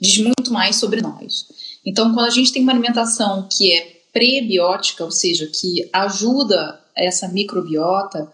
[0.02, 1.46] Diz muito mais sobre nós.
[1.86, 7.28] Então, quando a gente tem uma alimentação que é prebiótica, ou seja, que ajuda essa
[7.28, 8.32] microbiota,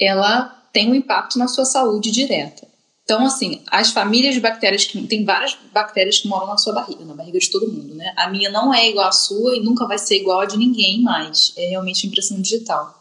[0.00, 2.66] ela tem um impacto na sua saúde direta.
[3.06, 7.04] Então, assim, as famílias de bactérias que tem várias bactérias que moram na sua barriga,
[7.04, 8.12] na barriga de todo mundo, né?
[8.16, 11.00] A minha não é igual à sua e nunca vai ser igual a de ninguém
[11.02, 11.52] mais.
[11.56, 13.00] É realmente impressão digital.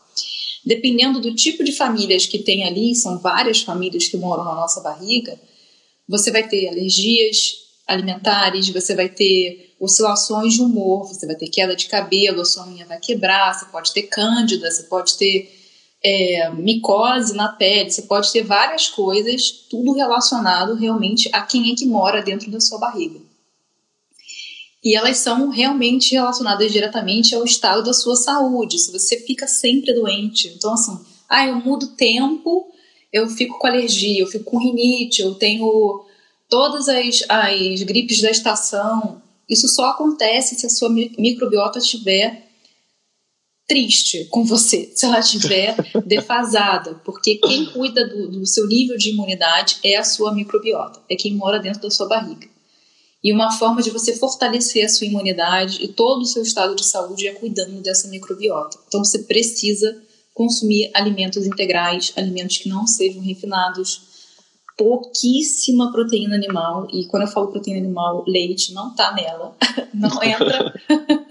[0.63, 4.79] Dependendo do tipo de famílias que tem ali, são várias famílias que moram na nossa
[4.79, 5.39] barriga,
[6.07, 7.53] você vai ter alergias
[7.87, 12.67] alimentares, você vai ter oscilações de humor, você vai ter queda de cabelo, a sua
[12.67, 15.54] unha vai quebrar, você pode ter cândida, você pode ter
[16.07, 21.75] é, micose na pele, você pode ter várias coisas, tudo relacionado realmente a quem é
[21.75, 23.19] que mora dentro da sua barriga.
[24.83, 29.93] E elas são realmente relacionadas diretamente ao estado da sua saúde, se você fica sempre
[29.93, 30.53] doente.
[30.55, 30.95] Então, assim,
[31.27, 32.71] ah, eu mudo tempo,
[33.11, 36.05] eu fico com alergia, eu fico com rinite, eu tenho
[36.47, 42.44] todas as, as gripes da estação, isso só acontece se a sua microbiota estiver
[43.67, 45.75] triste com você, se ela estiver
[46.05, 51.15] defasada, porque quem cuida do, do, seu nível de imunidade é a sua microbiota, é
[51.15, 52.47] quem mora dentro da sua barriga.
[53.23, 56.85] E uma forma de você fortalecer a sua imunidade e todo o seu estado de
[56.85, 58.77] saúde é cuidando dessa microbiota.
[58.87, 59.99] Então você precisa
[60.31, 64.01] consumir alimentos integrais, alimentos que não sejam refinados,
[64.77, 69.55] pouquíssima proteína animal, e quando eu falo proteína animal, leite não tá nela,
[69.93, 70.73] não entra,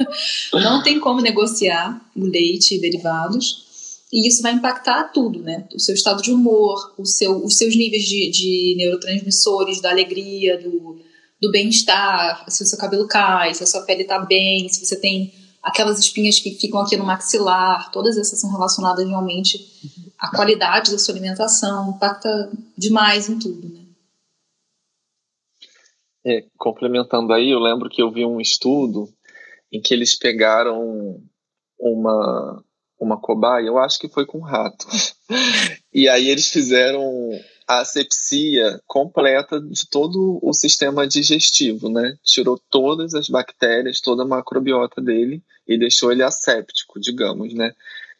[0.52, 3.64] não tem como negociar o leite e derivados,
[4.12, 5.66] e isso vai impactar tudo, né?
[5.74, 10.56] O seu estado de humor, o seu, os seus níveis de, de neurotransmissores, da alegria,
[10.56, 11.00] do,
[11.40, 14.96] do bem-estar, se o seu cabelo cai, se a sua pele tá bem, se você
[14.96, 19.58] tem aquelas espinhas que ficam aqui no maxilar, todas essas são relacionadas realmente
[20.18, 23.80] à qualidade da sua alimentação, impacta demais em tudo, né?
[26.26, 29.08] É, complementando aí, eu lembro que eu vi um estudo
[29.74, 31.20] em que eles pegaram
[31.78, 32.64] uma
[32.96, 34.86] uma cobaia, eu acho que foi com rato.
[35.92, 37.02] e aí eles fizeram
[37.66, 42.16] a asepsia completa de todo o sistema digestivo, né?
[42.22, 47.72] Tirou todas as bactérias, toda a macrobiota dele e deixou ele asséptico, digamos, né?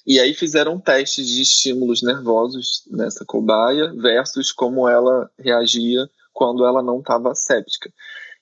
[0.07, 6.83] E aí fizeram testes de estímulos nervosos nessa cobaia versus como ela reagia quando ela
[6.83, 7.91] não estava séptica.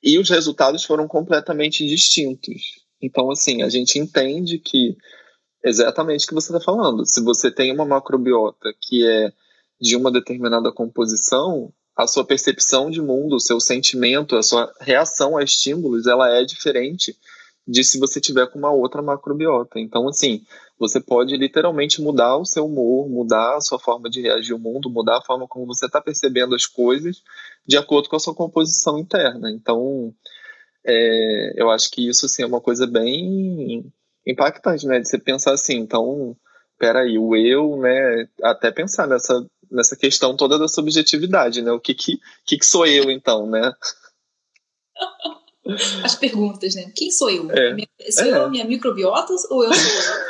[0.02, 2.81] E os resultados foram completamente distintos.
[3.02, 4.96] Então, assim, a gente entende que
[5.64, 7.04] exatamente o que você está falando.
[7.04, 9.32] Se você tem uma macrobiota que é
[9.80, 15.36] de uma determinada composição, a sua percepção de mundo, o seu sentimento, a sua reação
[15.36, 17.16] a estímulos, ela é diferente
[17.66, 19.78] de se você tiver com uma outra macrobiota.
[19.78, 20.44] Então, assim,
[20.78, 24.90] você pode literalmente mudar o seu humor, mudar a sua forma de reagir ao mundo,
[24.90, 27.22] mudar a forma como você está percebendo as coisas
[27.66, 29.50] de acordo com a sua composição interna.
[29.50, 30.12] Então,
[30.86, 33.92] é, eu acho que isso assim, é uma coisa bem
[34.26, 35.00] impactante, né?
[35.00, 36.36] De você pensar assim, então,
[36.78, 38.28] peraí, o eu, né?
[38.42, 41.72] Até pensar nessa, nessa questão toda da subjetividade, né?
[41.72, 43.72] O que que, que, que sou eu, então, né?
[46.02, 46.90] As perguntas, né?
[46.94, 47.48] Quem sou eu?
[47.50, 47.76] É.
[48.10, 48.30] Sou é.
[48.30, 50.22] eu a minha microbiota ou eu sou eu?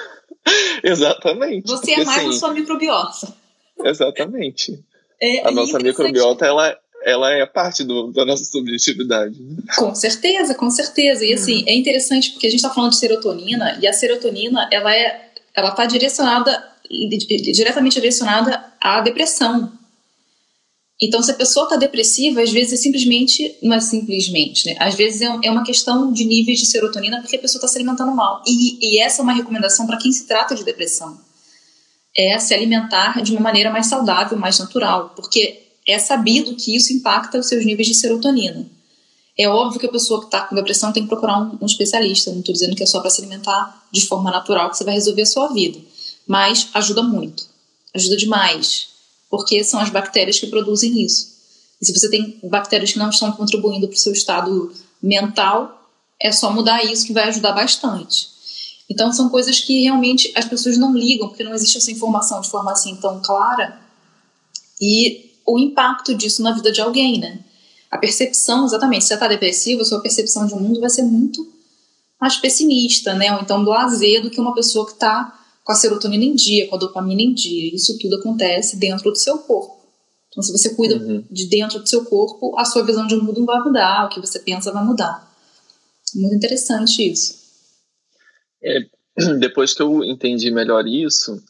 [0.84, 1.66] Exatamente.
[1.66, 3.34] Você é mais assim, a sua microbiota.
[3.82, 4.84] Exatamente.
[5.20, 9.36] É, a nossa microbiota, ela, ela é parte do, da nossa subjetividade.
[9.76, 11.24] Com certeza, com certeza.
[11.24, 14.94] E assim, é interessante porque a gente está falando de serotonina e a serotonina, ela
[14.94, 19.72] é, ela está direcionada, diretamente direcionada à depressão.
[21.00, 24.76] Então, se a pessoa está depressiva, às vezes é simplesmente, não é simplesmente, né?
[24.78, 27.76] Às vezes é, é uma questão de níveis de serotonina porque a pessoa está se
[27.76, 28.40] alimentando mal.
[28.46, 31.18] E, e essa é uma recomendação para quem se trata de depressão.
[32.16, 36.92] É se alimentar de uma maneira mais saudável, mais natural, porque é sabido que isso
[36.92, 38.66] impacta os seus níveis de serotonina.
[39.36, 42.30] É óbvio que a pessoa que está com depressão tem que procurar um, um especialista.
[42.30, 44.94] Não estou dizendo que é só para se alimentar de forma natural que você vai
[44.94, 45.78] resolver a sua vida.
[46.26, 47.46] Mas ajuda muito.
[47.94, 48.92] Ajuda demais
[49.32, 51.32] porque são as bactérias que produzem isso.
[51.80, 54.70] E se você tem bactérias que não estão contribuindo para o seu estado
[55.02, 55.88] mental,
[56.20, 58.28] é só mudar isso que vai ajudar bastante.
[58.90, 62.50] Então são coisas que realmente as pessoas não ligam, porque não existe essa informação de
[62.50, 63.80] forma assim tão clara.
[64.78, 67.40] E o impacto disso na vida de alguém, né?
[67.90, 71.46] A percepção, exatamente, se você está depressivo, a sua percepção de mundo vai ser muito
[72.20, 73.34] mais pessimista, né?
[73.34, 76.76] Ou então blazer do que uma pessoa que está com a serotonina em dia, com
[76.76, 77.74] a dopamina em dia.
[77.74, 79.82] Isso tudo acontece dentro do seu corpo.
[80.28, 81.22] Então, se você cuida uhum.
[81.30, 84.20] de dentro do seu corpo, a sua visão de mundo não vai mudar, o que
[84.20, 85.30] você pensa vai mudar.
[86.14, 87.36] Muito interessante isso.
[88.62, 88.86] É,
[89.38, 91.42] depois que eu entendi melhor isso,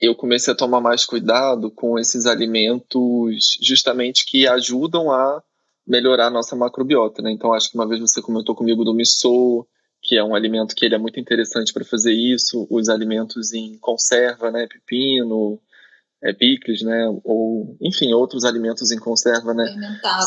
[0.00, 5.42] eu comecei a tomar mais cuidado com esses alimentos justamente que ajudam a
[5.86, 7.30] melhorar a nossa macrobiota, né?
[7.30, 9.66] Então acho que uma vez você comentou comigo do miso,
[10.02, 13.78] que é um alimento que ele é muito interessante para fazer isso, os alimentos em
[13.78, 15.60] conserva, né, pepino,
[16.22, 19.66] é, picles, né, ou enfim, outros alimentos em conserva, né?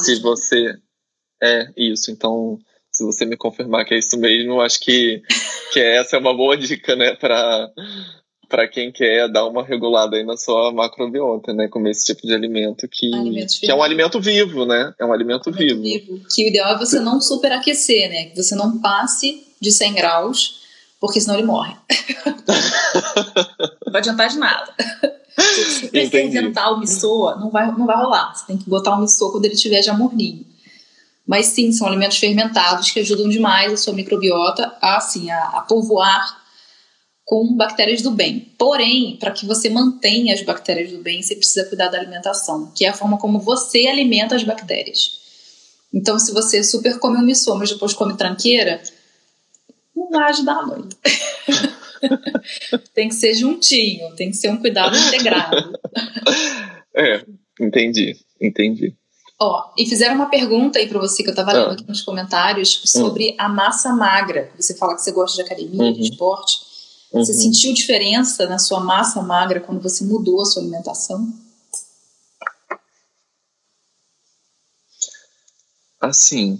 [0.03, 0.19] Se né?
[0.21, 0.77] você
[1.41, 2.57] é isso, então
[2.91, 5.21] se você me confirmar que é isso mesmo, acho que
[5.71, 7.69] que essa é uma boa dica, né, para
[8.49, 11.67] para quem quer dar uma regulada aí na sua macrobiota, né?
[11.67, 13.09] Comer esse tipo de alimento que,
[13.61, 14.93] que é um alimento vivo, né?
[14.97, 16.09] É um alimento, alimento vivo.
[16.09, 16.25] vivo.
[16.33, 18.25] Que o ideal é você não superaquecer, né?
[18.25, 20.61] Que você não passe de 100 graus,
[20.99, 21.75] porque senão ele morre.
[23.85, 24.73] não vai adiantar de nada.
[25.37, 28.33] Se você inventar o miso, não vai, não vai rolar.
[28.33, 30.43] Você tem que botar o miso quando ele estiver já morninho.
[31.25, 35.61] Mas sim, são alimentos fermentados que ajudam demais a sua microbiota a, assim, a, a
[35.61, 36.39] povoar
[37.29, 38.39] com bactérias do bem.
[38.57, 42.85] Porém, para que você mantenha as bactérias do bem, você precisa cuidar da alimentação, que
[42.85, 45.19] é a forma como você alimenta as bactérias.
[45.93, 48.81] Então, se você super come um miso, mas depois come tranqueira,
[49.95, 50.97] não vai ajudar muito.
[52.95, 55.79] tem que ser juntinho, tem que ser um cuidado integrado.
[56.95, 57.23] É,
[57.61, 58.95] entendi, entendi.
[59.39, 61.73] Ó, e fizeram uma pergunta aí para você que eu estava lendo ah.
[61.73, 63.45] aqui nos comentários sobre ah.
[63.45, 64.49] a massa magra.
[64.57, 65.93] Você fala que você gosta de academia, uhum.
[65.93, 66.68] de esporte.
[67.11, 67.25] Uhum.
[67.25, 71.27] Você sentiu diferença na sua massa magra quando você mudou a sua alimentação?
[75.99, 76.57] Assim,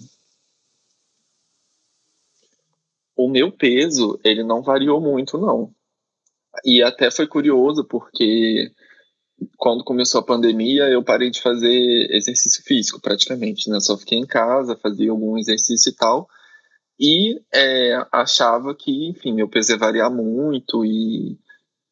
[3.16, 5.74] o meu peso, ele não variou muito, não.
[6.66, 8.71] E até foi curioso, porque
[9.56, 13.80] quando começou a pandemia, eu parei de fazer exercício físico, praticamente, né?
[13.80, 16.28] Só fiquei em casa, fazia algum exercício e tal
[17.00, 21.39] e é, achava que, enfim, meu peso ia variar muito e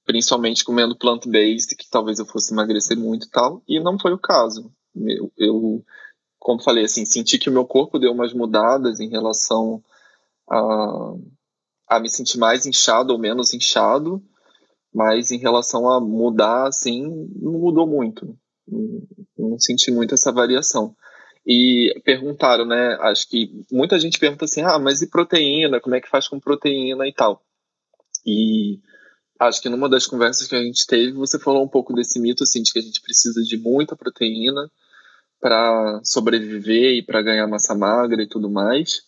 [0.05, 4.19] principalmente comendo plant-based, que talvez eu fosse emagrecer muito e tal, e não foi o
[4.19, 4.71] caso.
[4.95, 5.85] Eu, eu,
[6.39, 9.83] como falei, assim, senti que o meu corpo deu umas mudadas em relação
[10.49, 11.13] a,
[11.89, 14.21] a me sentir mais inchado ou menos inchado,
[14.93, 17.03] mas em relação a mudar, assim,
[17.35, 18.37] não mudou muito.
[18.67, 19.01] Não,
[19.37, 20.95] não senti muito essa variação.
[21.49, 22.97] E perguntaram, né?
[22.99, 25.79] Acho que muita gente pergunta assim: ah, mas e proteína?
[25.79, 27.41] Como é que faz com proteína e tal?
[28.25, 28.81] E
[29.39, 32.43] acho que numa das conversas que a gente teve, você falou um pouco desse mito,
[32.43, 34.69] assim, de que a gente precisa de muita proteína
[35.39, 39.03] para sobreviver e para ganhar massa magra e tudo mais.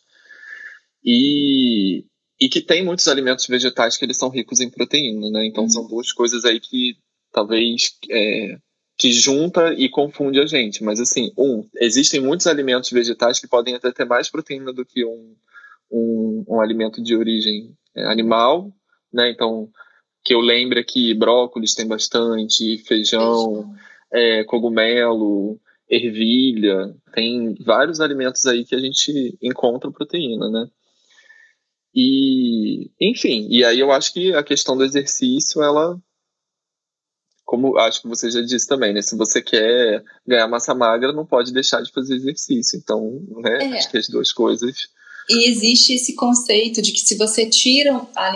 [1.03, 2.05] E,
[2.39, 5.45] e que tem muitos alimentos vegetais que eles são ricos em proteína, né?
[5.45, 5.69] Então uhum.
[5.69, 6.95] são duas coisas aí que
[7.33, 8.57] talvez é,
[8.99, 10.83] que junta e confunde a gente.
[10.83, 15.05] Mas assim, um, existem muitos alimentos vegetais que podem até ter mais proteína do que
[15.05, 15.35] um,
[15.89, 18.69] um, um alimento de origem é, animal,
[19.11, 19.31] né?
[19.31, 19.69] Então,
[20.21, 23.73] que eu lembre que brócolis tem bastante, feijão,
[24.11, 25.57] é, cogumelo,
[25.89, 30.67] ervilha, tem vários alimentos aí que a gente encontra proteína, né?
[31.95, 35.97] E, enfim, e aí eu acho que a questão do exercício, ela
[37.49, 39.01] como acho que você já disse também, né?
[39.01, 42.77] Se você quer ganhar massa magra, não pode deixar de fazer exercício.
[42.77, 43.57] Então, né?
[43.63, 43.77] É.
[43.79, 44.87] Acho que as duas coisas.
[45.27, 48.35] E existe esse conceito de que se você tira a,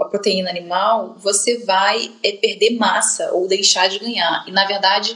[0.00, 4.42] a proteína animal, você vai é, perder massa ou deixar de ganhar.
[4.48, 5.14] E na verdade,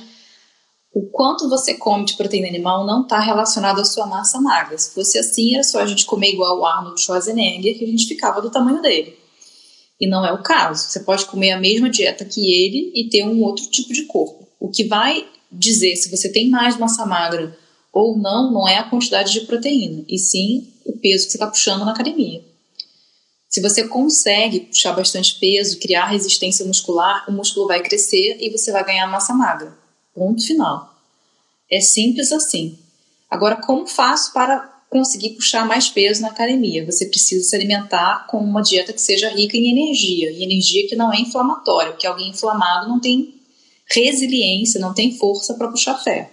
[0.92, 4.76] o quanto você come de proteína animal não está relacionado à sua massa magra.
[4.76, 8.06] Se fosse assim, era só a gente comer igual o Arnold Schwarzenegger, que a gente
[8.06, 9.18] ficava do tamanho dele.
[10.00, 10.88] E não é o caso.
[10.88, 14.48] Você pode comer a mesma dieta que ele e ter um outro tipo de corpo.
[14.58, 17.56] O que vai dizer se você tem mais massa magra
[17.92, 21.46] ou não, não é a quantidade de proteína, e sim o peso que você está
[21.48, 22.40] puxando na academia.
[23.48, 28.70] Se você consegue puxar bastante peso, criar resistência muscular, o músculo vai crescer e você
[28.70, 29.76] vai ganhar massa magra.
[30.14, 30.94] Ponto final.
[31.68, 32.78] É simples assim.
[33.28, 36.84] Agora, como faço para conseguir puxar mais peso na academia.
[36.84, 40.96] Você precisa se alimentar com uma dieta que seja rica em energia, e energia que
[40.96, 43.40] não é inflamatória, porque alguém inflamado não tem
[43.86, 46.28] resiliência, não tem força para puxar ferro.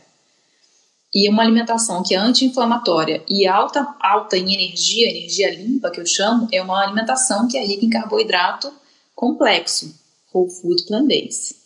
[1.14, 6.06] E uma alimentação que é anti-inflamatória e alta, alta em energia, energia limpa que eu
[6.06, 8.74] chamo, é uma alimentação que é rica em carboidrato
[9.16, 9.96] complexo,
[10.34, 11.57] whole food plant-based.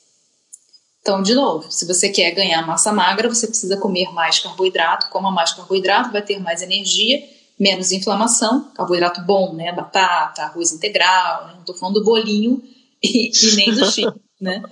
[1.02, 5.10] Então, de novo, se você quer ganhar massa magra, você precisa comer mais carboidrato.
[5.10, 7.28] Coma mais carboidrato, vai ter mais energia,
[7.60, 8.72] menos inflamação.
[8.76, 9.72] Carboidrato bom, né?
[9.72, 11.54] Batata, arroz integral, né?
[11.54, 12.64] não estou falando do bolinho
[13.02, 14.64] e, e nem do chip, né?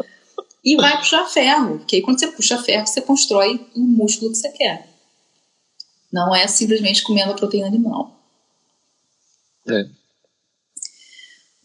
[0.63, 4.37] E vai puxar ferro, porque aí quando você puxa ferro, você constrói o músculo que
[4.37, 4.87] você quer.
[6.11, 8.19] Não é simplesmente comendo a proteína animal.
[9.67, 9.85] É.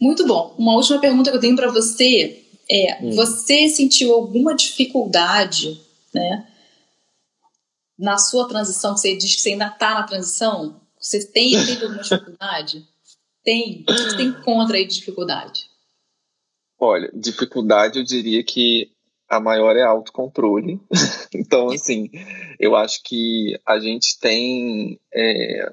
[0.01, 0.55] Muito bom.
[0.59, 3.11] Uma última pergunta que eu tenho para você é, hum.
[3.12, 5.81] você sentiu alguma dificuldade,
[6.12, 6.49] né?
[7.99, 12.03] Na sua transição, você diz que você ainda está na transição, você tem, tem alguma
[12.03, 12.85] dificuldade?
[13.45, 13.83] tem.
[13.83, 15.71] O que você tem contra aí de dificuldade?
[16.81, 18.91] Olha, dificuldade eu diria que
[19.29, 20.81] a maior é autocontrole.
[21.33, 22.11] então, assim,
[22.59, 25.73] eu acho que a gente tem é,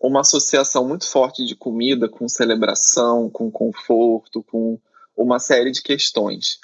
[0.00, 4.78] uma associação muito forte de comida com celebração, com conforto, com
[5.18, 6.58] uma série de questões.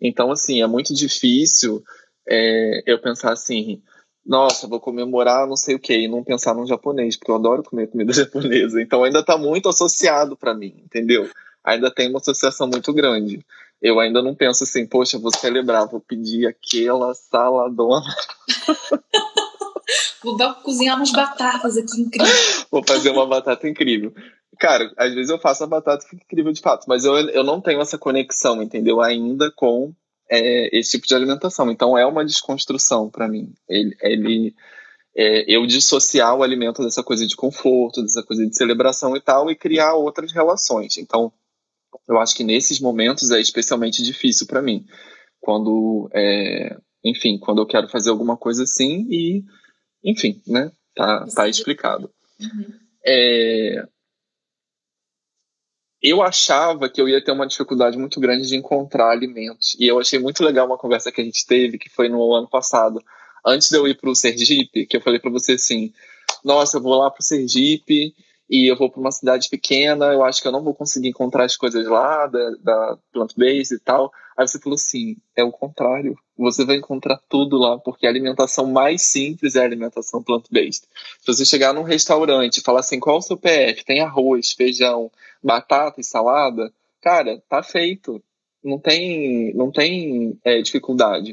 [0.00, 1.82] Então, assim, é muito difícil
[2.28, 3.82] é, eu pensar assim,
[4.24, 7.62] nossa, vou comemorar não sei o que, e não pensar num japonês, porque eu adoro
[7.62, 8.80] comer comida japonesa.
[8.80, 11.28] Então, ainda está muito associado para mim, entendeu?
[11.64, 13.44] Ainda tem uma associação muito grande.
[13.80, 18.06] Eu ainda não penso assim, poxa, vou celebrar, vou pedir aquela saladona.
[20.22, 22.66] vou cozinhar umas batatas aqui incrível.
[22.70, 24.12] Vou fazer uma batata incrível.
[24.58, 27.44] Cara, às vezes eu faço a batata que fica incrível de fato, mas eu, eu
[27.44, 29.00] não tenho essa conexão, entendeu?
[29.00, 29.94] Ainda com
[30.28, 31.70] é, esse tipo de alimentação.
[31.70, 33.52] Então é uma desconstrução para mim.
[33.68, 34.54] Ele, ele
[35.16, 39.50] é, eu dissociar o alimento dessa coisa de conforto, dessa coisa de celebração e tal,
[39.50, 40.96] e criar outras relações.
[40.96, 41.32] Então,
[42.08, 44.84] eu acho que nesses momentos é especialmente difícil para mim.
[45.40, 49.44] Quando, é, enfim, quando eu quero fazer alguma coisa assim e,
[50.04, 50.70] enfim, né?
[50.94, 52.10] Tá, tá explicado.
[52.40, 52.66] Uhum.
[53.04, 53.86] É,
[56.02, 59.76] eu achava que eu ia ter uma dificuldade muito grande de encontrar alimentos.
[59.78, 62.48] E eu achei muito legal uma conversa que a gente teve, que foi no ano
[62.48, 63.02] passado,
[63.44, 65.92] antes de eu ir para o Sergipe, que eu falei para você assim:
[66.44, 68.14] nossa, eu vou lá para o Sergipe
[68.48, 71.44] e eu vou para uma cidade pequena, eu acho que eu não vou conseguir encontrar
[71.44, 74.10] as coisas lá da, da plant-based e tal.
[74.36, 76.16] Aí você falou assim: é o contrário.
[76.36, 80.86] Você vai encontrar tudo lá, porque a alimentação mais simples é a alimentação plant-based.
[81.20, 83.84] Se você chegar num restaurante e falar assim: qual é o seu PF?
[83.84, 85.10] Tem arroz, feijão,
[85.42, 86.72] batata e salada,
[87.02, 88.22] cara, tá feito.
[88.64, 91.32] Não tem, não tem é, dificuldade.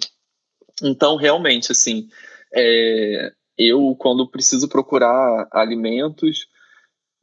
[0.84, 2.08] Então, realmente, assim,
[2.54, 6.48] é, eu, quando preciso procurar alimentos,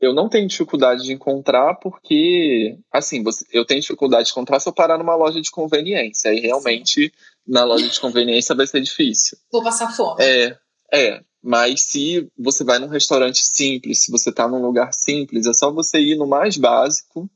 [0.03, 4.69] eu não tenho dificuldade de encontrar porque, assim, você, eu tenho dificuldade de encontrar se
[4.69, 6.33] eu parar numa loja de conveniência.
[6.33, 7.11] Aí realmente, Sim.
[7.47, 9.39] na loja de conveniência vai ser difícil.
[9.51, 10.21] Vou passar fome.
[10.21, 10.59] É,
[10.93, 11.21] é.
[11.41, 15.73] Mas se você vai num restaurante simples, se você está num lugar simples, é só
[15.73, 17.31] você ir no mais básico.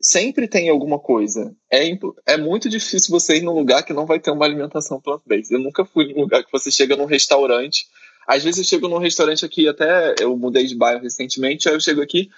[0.00, 1.54] sempre tem alguma coisa.
[1.70, 1.82] É,
[2.26, 5.52] é muito difícil você ir num lugar que não vai ter uma alimentação plant-based.
[5.52, 7.86] Eu nunca fui num lugar que você chega num restaurante.
[8.26, 11.80] Às vezes eu chego num restaurante aqui, até eu mudei de bairro recentemente, aí eu
[11.80, 12.30] chego aqui,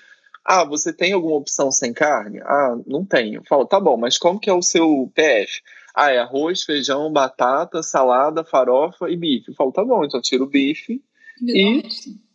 [0.45, 2.41] ah, você tem alguma opção sem carne?
[2.43, 3.41] Ah, não tenho.
[3.41, 5.63] Eu falo, tá bom, mas como que é o seu PF?
[5.95, 9.49] Ah, é arroz, feijão, batata, salada, farofa e bife.
[9.49, 11.01] Eu falo, tá bom, então tiro o bife
[11.41, 11.83] e,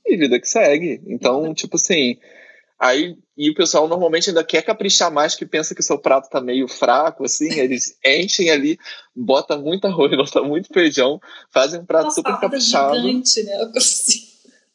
[0.05, 1.01] e vida que segue.
[1.05, 2.17] Então, tipo assim,
[2.79, 6.29] Aí, e o pessoal normalmente ainda quer caprichar mais, que pensa que o seu prato
[6.29, 8.79] tá meio fraco, assim, eles enchem ali,
[9.13, 11.19] bota muito arroz, bota muito feijão,
[11.51, 12.95] fazem um prato Nossa, super caprichado.
[12.95, 13.71] Gigante, né?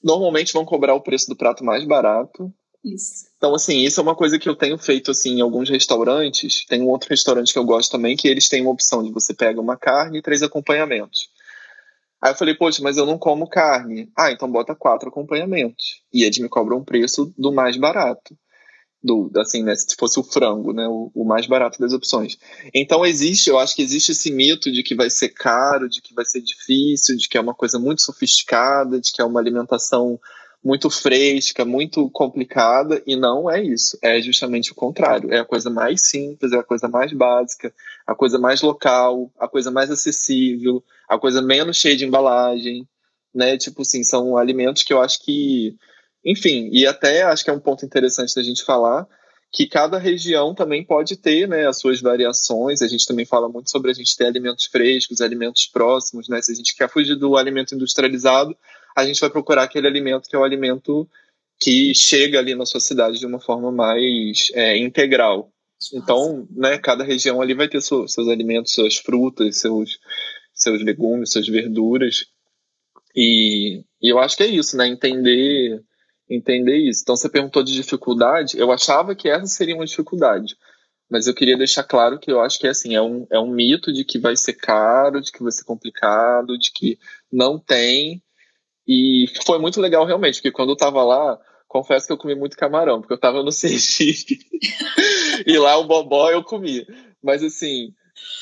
[0.03, 2.53] Normalmente vão cobrar o preço do prato mais barato.
[2.85, 3.25] Isso.
[3.39, 6.67] Então, assim, isso é uma coisa que eu tenho feito, assim, em alguns restaurantes.
[6.67, 9.33] Tem um outro restaurante que eu gosto também, que eles têm uma opção de você
[9.33, 11.31] pega uma carne e três acompanhamentos.
[12.25, 14.11] Aí eu falei, poxa, mas eu não como carne.
[14.17, 16.01] Ah, então bota quatro acompanhamentos.
[16.11, 18.35] E eles me cobram um preço do mais barato.
[19.03, 22.39] Do, assim, né, se fosse o frango, né, o, o, mais barato das opções.
[22.73, 26.15] Então existe, eu acho que existe esse mito de que vai ser caro, de que
[26.15, 30.19] vai ser difícil, de que é uma coisa muito sofisticada, de que é uma alimentação
[30.65, 33.99] muito fresca, muito complicada, e não é isso.
[34.01, 35.31] É justamente o contrário.
[35.31, 37.73] É a coisa mais simples, é a coisa mais básica,
[38.07, 42.89] a coisa mais local, a coisa mais acessível, a coisa menos cheia de embalagem,
[43.35, 43.59] né?
[43.59, 45.77] Tipo assim, são alimentos que eu acho que,
[46.25, 49.07] enfim, e até acho que é um ponto interessante da gente falar
[49.53, 52.83] que cada região também pode ter, né, as suas variações.
[52.83, 56.41] A gente também fala muito sobre a gente ter alimentos frescos, alimentos próximos, né?
[56.41, 58.57] Se a gente quer fugir do alimento industrializado,
[58.95, 61.09] a gente vai procurar aquele alimento que é o alimento
[61.61, 65.51] que chega ali na sua cidade de uma forma mais é, integral.
[65.93, 69.99] Então, né, cada região ali vai ter seus alimentos, suas frutas, seus,
[70.53, 72.27] seus legumes, suas verduras.
[73.15, 74.87] E, e eu acho que é isso, né?
[74.87, 75.83] Entender,
[76.29, 77.03] entender isso.
[77.03, 78.59] Então, você perguntou de dificuldade.
[78.59, 80.57] Eu achava que essa seria uma dificuldade.
[81.11, 83.93] Mas eu queria deixar claro que eu acho que assim, é um, é um mito
[83.93, 86.99] de que vai ser caro, de que vai ser complicado, de que
[87.31, 88.23] não tem.
[88.87, 92.57] E foi muito legal realmente, porque quando eu tava lá, confesso que eu comi muito
[92.57, 94.39] camarão, porque eu tava no Sergipe.
[95.47, 96.87] e lá o bobó eu comi.
[97.23, 97.89] Mas assim,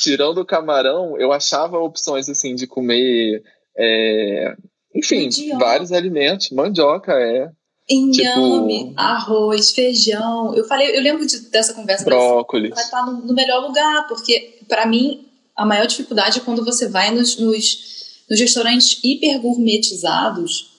[0.01, 3.43] tirando o camarão, eu achava opções assim de comer.
[3.77, 4.55] É,
[4.95, 5.65] enfim, mandioca.
[5.65, 6.51] vários alimentos.
[6.51, 7.51] Mandioca, é.
[7.89, 10.55] Inhame, tipo, arroz, feijão.
[10.55, 12.05] Eu falei, eu lembro de, dessa conversa.
[12.05, 12.71] Brócolis.
[12.71, 15.27] Vai estar no, no melhor lugar, porque para mim
[15.57, 17.92] a maior dificuldade é quando você vai nos, nos
[18.33, 20.71] nos restaurantes hiper gourmetizados,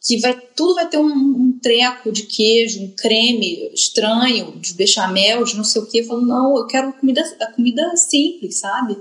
[0.00, 5.44] que vai tudo vai ter um, um, treco de queijo, um creme estranho, de bechamel,
[5.44, 8.96] de não sei o que, falando, não, eu quero comida, a comida simples, sabe?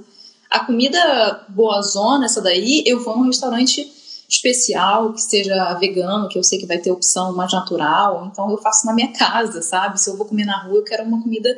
[0.50, 3.90] A comida boa zona, essa daí, eu vou num restaurante
[4.28, 8.58] especial, que seja vegano, que eu sei que vai ter opção mais natural, então eu
[8.58, 10.02] faço na minha casa, sabe?
[10.02, 11.50] Se eu vou comer na rua, eu quero uma comida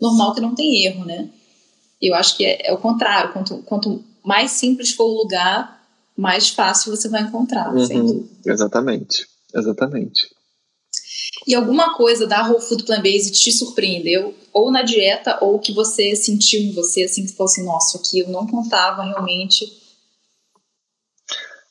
[0.00, 1.28] normal que não tem erro, né?
[2.02, 5.78] Eu acho que é, é o contrário, quanto, quanto mais simples for o lugar,
[6.16, 8.28] mais fácil você vai encontrar, uhum, sem dúvida.
[8.46, 10.28] Exatamente, exatamente.
[11.46, 14.34] E alguma coisa da Whole Food Plant Based te surpreendeu?
[14.52, 18.28] Ou na dieta, ou que você sentiu em você, assim, que fosse, nossa, aqui eu
[18.28, 19.64] não contava realmente.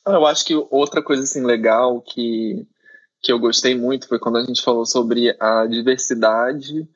[0.05, 2.65] Ah, eu acho que outra coisa, assim, legal que,
[3.21, 6.87] que eu gostei muito foi quando a gente falou sobre a diversidade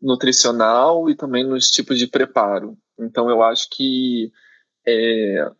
[0.00, 2.78] nutricional e também nos tipos de preparo.
[2.98, 4.32] Então, eu acho que
[4.86, 5.50] é,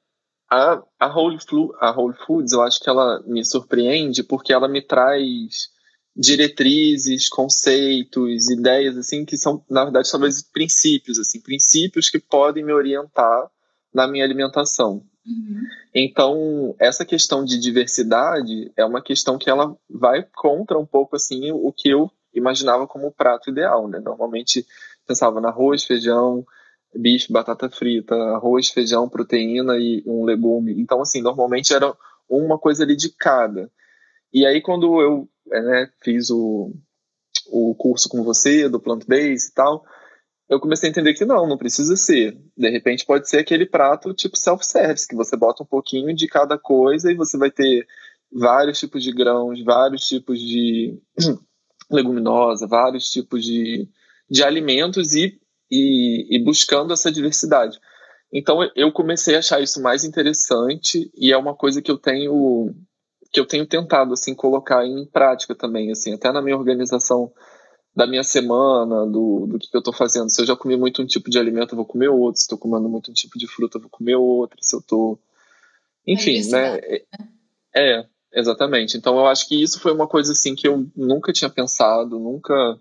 [0.50, 4.68] a, a, Whole Flu, a Whole Foods, eu acho que ela me surpreende porque ela
[4.68, 5.70] me traz
[6.14, 12.72] diretrizes, conceitos, ideias assim que são na verdade talvez princípios assim, princípios que podem me
[12.72, 13.50] orientar
[13.94, 15.02] na minha alimentação.
[15.24, 15.62] Uhum.
[15.94, 21.50] Então, essa questão de diversidade é uma questão que ela vai contra um pouco assim
[21.52, 24.00] o que eu imaginava como o prato ideal, né?
[24.00, 24.66] Normalmente
[25.06, 26.44] pensava no arroz, feijão,
[26.94, 30.80] bife, batata frita, arroz, feijão, proteína e um legume.
[30.80, 31.94] Então, assim, normalmente era
[32.28, 33.70] uma coisa ali de cada.
[34.32, 36.72] E aí, quando eu né, fiz o,
[37.50, 39.84] o curso com você, do plant-based e tal,
[40.48, 42.38] eu comecei a entender que não, não precisa ser.
[42.56, 46.58] De repente, pode ser aquele prato tipo self-service, que você bota um pouquinho de cada
[46.58, 47.86] coisa e você vai ter
[48.30, 50.98] vários tipos de grãos, vários tipos de
[51.90, 53.88] leguminosa, vários tipos de,
[54.28, 55.40] de alimentos e
[55.72, 57.80] e, e buscando essa diversidade.
[58.30, 62.74] Então eu comecei a achar isso mais interessante e é uma coisa que eu tenho
[63.32, 67.32] que eu tenho tentado assim colocar em prática também, assim, até na minha organização
[67.96, 70.30] da minha semana, do, do que, eu estou fazendo.
[70.30, 72.38] Se eu já comi muito um tipo de alimento, eu vou comer outro.
[72.38, 74.58] Se estou comendo muito um tipo de fruta, eu vou comer outro.
[74.60, 75.18] Se eu estou,
[76.06, 76.78] enfim, é né?
[76.82, 77.04] É,
[77.74, 78.96] é, exatamente.
[78.96, 82.78] Então eu acho que isso foi uma coisa assim que eu nunca tinha pensado, nunca,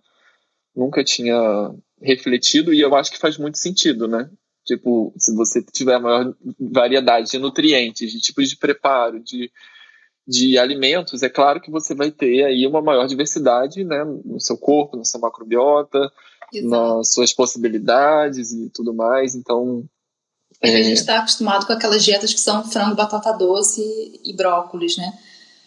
[0.76, 4.30] nunca tinha refletido e eu acho que faz muito sentido, né?
[4.66, 9.52] Tipo, se você tiver maior variedade de nutrientes, de tipos de preparo, de,
[10.28, 14.58] de alimentos, é claro que você vai ter aí uma maior diversidade né, no seu
[14.58, 16.12] corpo, na sua macrobiota,
[16.54, 16.70] Exato.
[16.70, 19.34] nas suas possibilidades e tudo mais.
[19.34, 19.84] Então.
[20.62, 20.76] É...
[20.76, 23.82] A gente está acostumado com aquelas dietas que são frango, batata doce
[24.24, 25.12] e brócolis, né?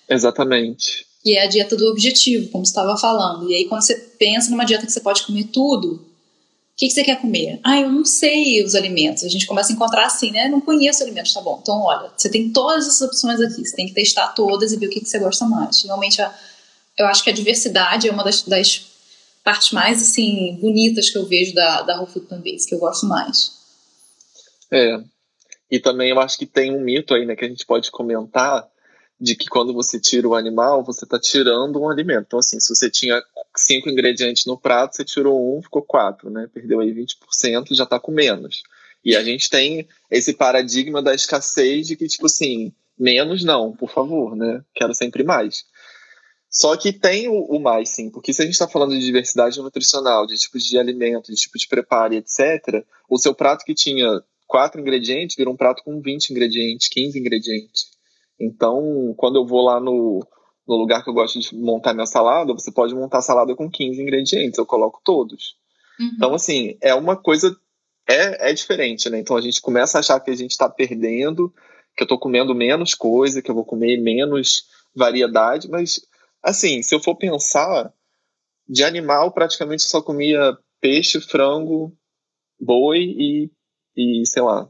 [0.09, 1.05] Exatamente.
[1.25, 3.51] E é a dieta do objetivo, como você estava falando.
[3.51, 6.14] E aí, quando você pensa numa dieta que você pode comer tudo,
[6.75, 7.61] o que, que, você quer comer?
[7.63, 9.23] Ah, eu não sei os alimentos.
[9.23, 10.49] A gente começa a encontrar assim, né?
[10.49, 11.61] Não conheço alimentos, tá bom.
[11.63, 13.65] Então, olha, você tem todas essas opções aqui.
[13.65, 15.85] Você tem que testar todas e ver o que, que você gosta mais.
[15.85, 16.21] Realmente,
[16.99, 18.87] eu acho que a diversidade é uma das, das
[19.45, 23.07] partes mais, assim, bonitas que eu vejo da, da Whole Food Plant-Based, que eu gosto
[23.07, 23.53] mais.
[24.73, 25.01] É.
[25.71, 28.69] E também eu acho que tem um mito aí, né, que a gente pode comentar,
[29.21, 32.25] de que quando você tira o animal, você está tirando um alimento.
[32.27, 33.23] Então, assim, se você tinha
[33.57, 36.49] cinco ingredientes no prato, você tirou um, ficou quatro, né?
[36.53, 38.63] Perdeu aí 20%, já está com menos.
[39.05, 43.91] E a gente tem esse paradigma da escassez de que, tipo assim, menos não, por
[43.91, 44.63] favor, né?
[44.75, 45.65] Quero sempre mais.
[46.51, 49.59] Só que tem o, o mais, sim, porque se a gente está falando de diversidade
[49.59, 54.23] nutricional, de tipos de alimento, de tipo de preparo, etc., o seu prato que tinha
[54.47, 57.94] quatro ingredientes vira um prato com 20 ingredientes, 15 ingredientes.
[58.39, 60.21] Então, quando eu vou lá no,
[60.67, 64.01] no lugar que eu gosto de montar minha salada, você pode montar salada com 15
[64.01, 65.57] ingredientes, eu coloco todos.
[65.99, 66.11] Uhum.
[66.17, 67.57] Então, assim, é uma coisa.
[68.09, 69.19] É, é diferente, né?
[69.19, 71.53] Então a gente começa a achar que a gente está perdendo,
[71.97, 74.65] que eu estou comendo menos coisa, que eu vou comer menos
[74.95, 76.01] variedade, mas,
[76.43, 77.93] assim, se eu for pensar,
[78.69, 81.97] de animal praticamente só comia peixe, frango,
[82.61, 83.51] boi e,
[83.97, 84.69] e sei lá,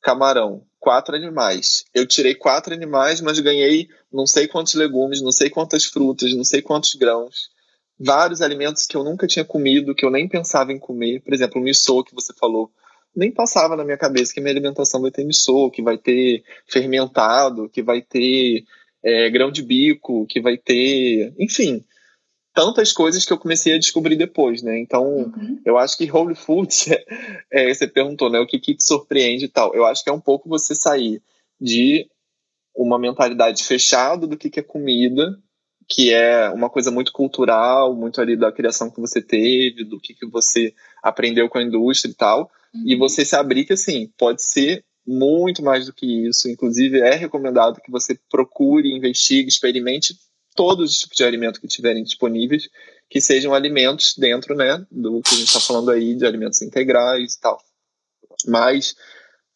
[0.00, 1.84] camarão quatro animais.
[1.94, 6.42] Eu tirei quatro animais, mas ganhei não sei quantos legumes, não sei quantas frutas, não
[6.42, 7.50] sei quantos grãos.
[7.98, 11.22] Vários alimentos que eu nunca tinha comido, que eu nem pensava em comer.
[11.22, 12.68] Por exemplo, o miso que você falou.
[13.14, 17.68] Nem passava na minha cabeça que minha alimentação vai ter miso, que vai ter fermentado,
[17.68, 18.64] que vai ter
[19.04, 21.32] é, grão de bico, que vai ter.
[21.38, 21.84] Enfim,
[22.54, 24.78] tantas coisas que eu comecei a descobrir depois, né?
[24.78, 25.60] Então, uhum.
[25.64, 26.88] eu acho que Whole Foods,
[27.50, 28.38] é, você perguntou, né?
[28.38, 29.74] O que, que te surpreende e tal.
[29.74, 31.22] Eu acho que é um pouco você sair
[31.60, 32.06] de
[32.74, 35.38] uma mentalidade fechada do que, que é comida,
[35.88, 40.14] que é uma coisa muito cultural, muito ali da criação que você teve, do que,
[40.14, 42.82] que você aprendeu com a indústria e tal, uhum.
[42.86, 46.48] e você se abrir que, assim, pode ser muito mais do que isso.
[46.48, 50.14] Inclusive, é recomendado que você procure, investigue, experimente
[50.54, 52.68] todos os tipos de alimento que tiverem disponíveis,
[53.08, 57.34] que sejam alimentos dentro, né, do que a gente está falando aí, de alimentos integrais
[57.34, 57.60] e tal.
[58.46, 58.94] Mas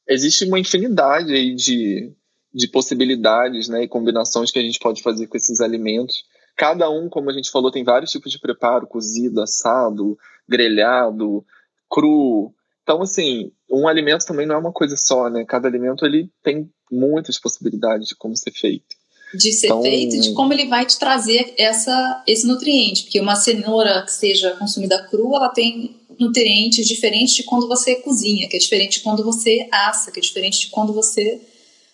[0.08, 2.12] existe uma infinidade aí de,
[2.52, 6.24] de possibilidades, né, e combinações que a gente pode fazer com esses alimentos.
[6.56, 10.18] Cada um, como a gente falou, tem vários tipos de preparo, cozido, assado,
[10.48, 11.44] grelhado,
[11.90, 12.54] cru.
[12.82, 15.44] Então, assim, um alimento também não é uma coisa só, né?
[15.44, 18.95] Cada alimento ele tem muitas possibilidades de como ser feito
[19.34, 19.82] de ser então...
[19.82, 23.04] feito, de como ele vai te trazer essa, esse nutriente.
[23.04, 28.48] Porque uma cenoura que seja consumida crua, ela tem nutrientes diferentes de quando você cozinha,
[28.48, 31.40] que é diferente de quando você assa, que é diferente de quando você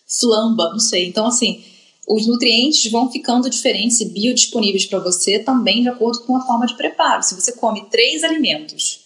[0.07, 1.07] flamba, não sei.
[1.07, 1.64] Então, assim,
[2.07, 6.66] os nutrientes vão ficando diferentes e biodisponíveis para você também de acordo com a forma
[6.66, 7.22] de preparo.
[7.22, 9.01] Se você come três alimentos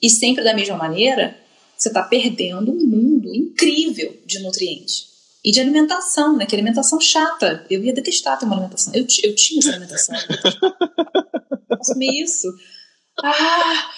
[0.00, 1.36] e sempre da mesma maneira,
[1.76, 5.13] você está perdendo um mundo incrível de nutrientes.
[5.44, 6.46] E de alimentação, né?
[6.46, 7.66] Que alimentação chata.
[7.68, 8.94] Eu ia detestar ter uma alimentação.
[8.94, 10.16] Eu, eu tinha essa alimentação.
[11.70, 12.48] Eu comer isso.
[13.22, 13.90] Ah!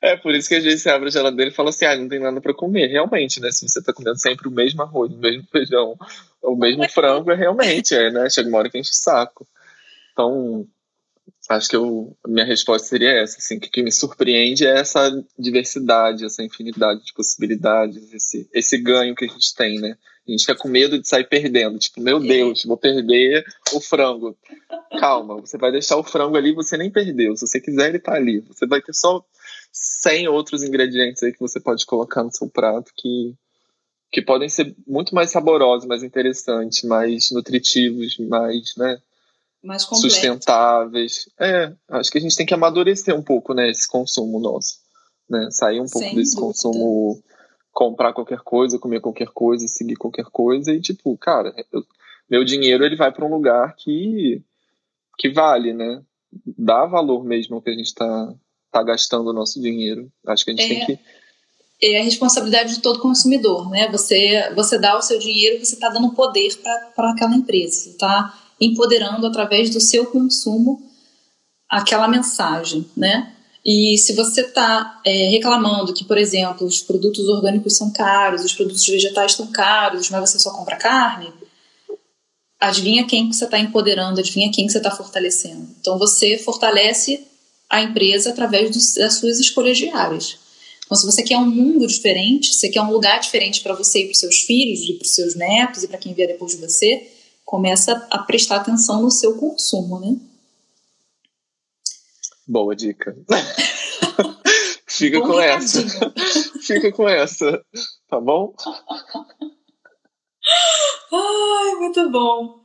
[0.00, 2.08] É por isso que às vezes você abre a geladeira e fala assim: ah, não
[2.08, 2.88] tem nada para comer.
[2.88, 3.50] Realmente, né?
[3.50, 5.96] Se você tá comendo sempre o mesmo arroz, o mesmo feijão,
[6.42, 8.28] o mesmo frango, é realmente, é, né?
[8.28, 9.46] Chega uma hora que enche o saco.
[10.12, 10.66] Então,
[11.48, 15.10] acho que eu, minha resposta seria essa, assim, que o que me surpreende é essa
[15.38, 19.96] diversidade, essa infinidade de possibilidades, esse, esse ganho que a gente tem, né?
[20.26, 24.34] A gente fica com medo de sair perdendo, tipo, meu Deus, vou perder o frango.
[24.98, 28.14] Calma, você vai deixar o frango ali, você nem perdeu, se você quiser ele tá
[28.14, 28.40] ali.
[28.40, 29.22] Você vai ter só
[29.70, 33.34] 100 outros ingredientes aí que você pode colocar no seu prato que
[34.14, 38.96] que podem ser muito mais saborosos, mais interessantes, mais nutritivos, mais, né?
[39.64, 41.28] Mais sustentáveis.
[41.40, 44.78] É, acho que a gente tem que amadurecer um pouco, né, esse consumo nosso,
[45.28, 46.46] né, sair um pouco Sem desse dúvida.
[46.46, 47.22] consumo,
[47.72, 51.82] comprar qualquer coisa, comer qualquer coisa, seguir qualquer coisa e tipo, cara, eu,
[52.30, 54.42] meu dinheiro ele vai para um lugar que
[55.16, 56.02] que vale, né,
[56.58, 58.34] dá valor mesmo ao que a gente está
[58.70, 60.10] tá gastando o nosso dinheiro.
[60.26, 60.68] Acho que a gente é.
[60.68, 61.00] tem que
[61.82, 63.90] é a responsabilidade de todo consumidor, né?
[63.90, 66.56] Você, você dá o seu dinheiro, você está dando poder
[66.94, 70.82] para aquela empresa, está empoderando através do seu consumo
[71.68, 73.32] aquela mensagem, né?
[73.64, 78.52] E se você está é, reclamando que, por exemplo, os produtos orgânicos são caros, os
[78.52, 81.32] produtos vegetais estão caros, mas você só compra carne,
[82.60, 85.66] adivinha quem que você está empoderando, adivinha quem que você está fortalecendo.
[85.80, 87.26] Então você fortalece
[87.70, 90.38] a empresa através das suas escolhas diárias.
[90.84, 94.00] Então, se você quer um mundo diferente, se você quer um lugar diferente para você
[94.00, 96.52] e para os seus filhos, e para os seus netos e para quem vier depois
[96.52, 97.10] de você,
[97.54, 100.16] começa a prestar atenção no seu consumo, né?
[102.48, 103.16] Boa dica.
[104.88, 105.86] Fica Bom com recadinho.
[105.86, 106.12] essa.
[106.66, 107.64] Fica com essa,
[108.08, 108.56] tá bom?
[111.12, 112.58] Ai, muito bom.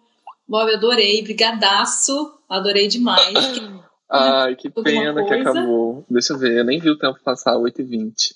[0.47, 1.21] Bob, adorei.
[1.21, 2.39] Brigadaço.
[2.49, 3.31] Adorei demais.
[4.09, 6.03] Ai, que pena que acabou.
[6.09, 8.33] Deixa eu ver, eu nem vi o tempo passar, 8h20.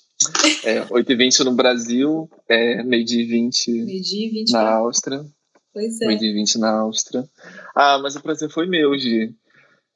[0.62, 5.26] É, 8h20 no Brasil, é meio-dia e 20, meio -dia 20 na Áustria.
[5.74, 6.06] Pois é.
[6.06, 7.28] Meio-dia e 20 na Áustria.
[7.74, 9.34] Ah, mas o prazer foi meu, Gi.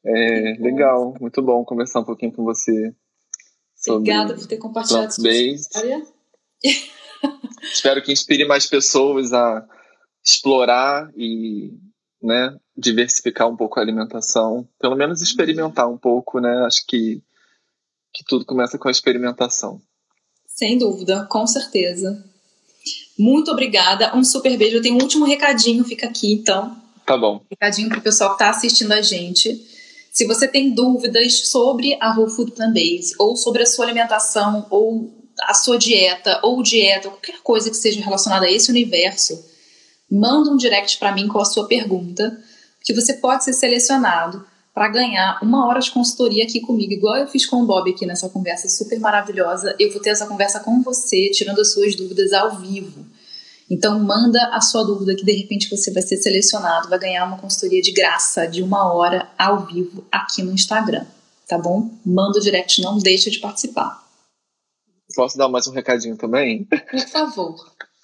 [0.04, 2.92] É, legal, muito bom conversar um pouquinho com você.
[3.88, 6.04] Obrigada por ter compartilhado sua história.
[7.62, 9.66] Espero que inspire mais pessoas a
[10.24, 11.72] explorar e
[12.22, 16.64] né, diversificar um pouco a alimentação, pelo menos experimentar um pouco, né?
[16.66, 17.22] Acho que,
[18.12, 19.80] que tudo começa com a experimentação.
[20.46, 22.24] Sem dúvida, com certeza.
[23.18, 24.76] Muito obrigada, um super beijo.
[24.76, 26.76] Eu tenho um último recadinho, fica aqui então.
[27.04, 27.42] Tá bom.
[27.50, 29.66] Recadinho para o pessoal que está assistindo a gente.
[30.12, 34.66] Se você tem dúvidas sobre a Whole Food Plant Base, ou sobre a sua alimentação,
[34.70, 39.44] ou a sua dieta, ou dieta, ou qualquer coisa que seja relacionada a esse universo,
[40.10, 42.38] manda um direct para mim com a sua pergunta,
[42.82, 44.44] que você pode ser selecionado
[44.78, 48.06] para ganhar uma hora de consultoria aqui comigo, igual eu fiz com o Bob aqui
[48.06, 49.74] nessa conversa super maravilhosa.
[49.76, 53.04] Eu vou ter essa conversa com você, tirando as suas dúvidas ao vivo.
[53.68, 57.38] Então manda a sua dúvida que de repente você vai ser selecionado, vai ganhar uma
[57.38, 61.04] consultoria de graça de uma hora ao vivo aqui no Instagram,
[61.48, 61.90] tá bom?
[62.06, 64.00] Manda o direct, não deixa de participar.
[65.16, 66.66] Posso dar mais um recadinho também?
[66.66, 67.56] Por favor.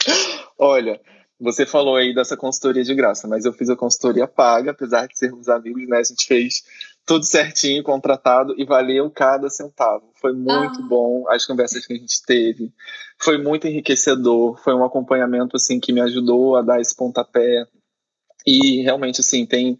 [0.58, 1.00] Olha,
[1.38, 5.18] você falou aí dessa consultoria de graça, mas eu fiz a consultoria paga, apesar de
[5.18, 5.98] sermos amigos, né?
[5.98, 6.62] A gente fez
[7.04, 10.10] tudo certinho, contratado e valeu cada centavo.
[10.20, 10.86] Foi muito ah.
[10.88, 12.72] bom as conversas que a gente teve.
[13.18, 17.66] Foi muito enriquecedor, foi um acompanhamento assim que me ajudou a dar esse pontapé.
[18.46, 19.76] E realmente assim, tem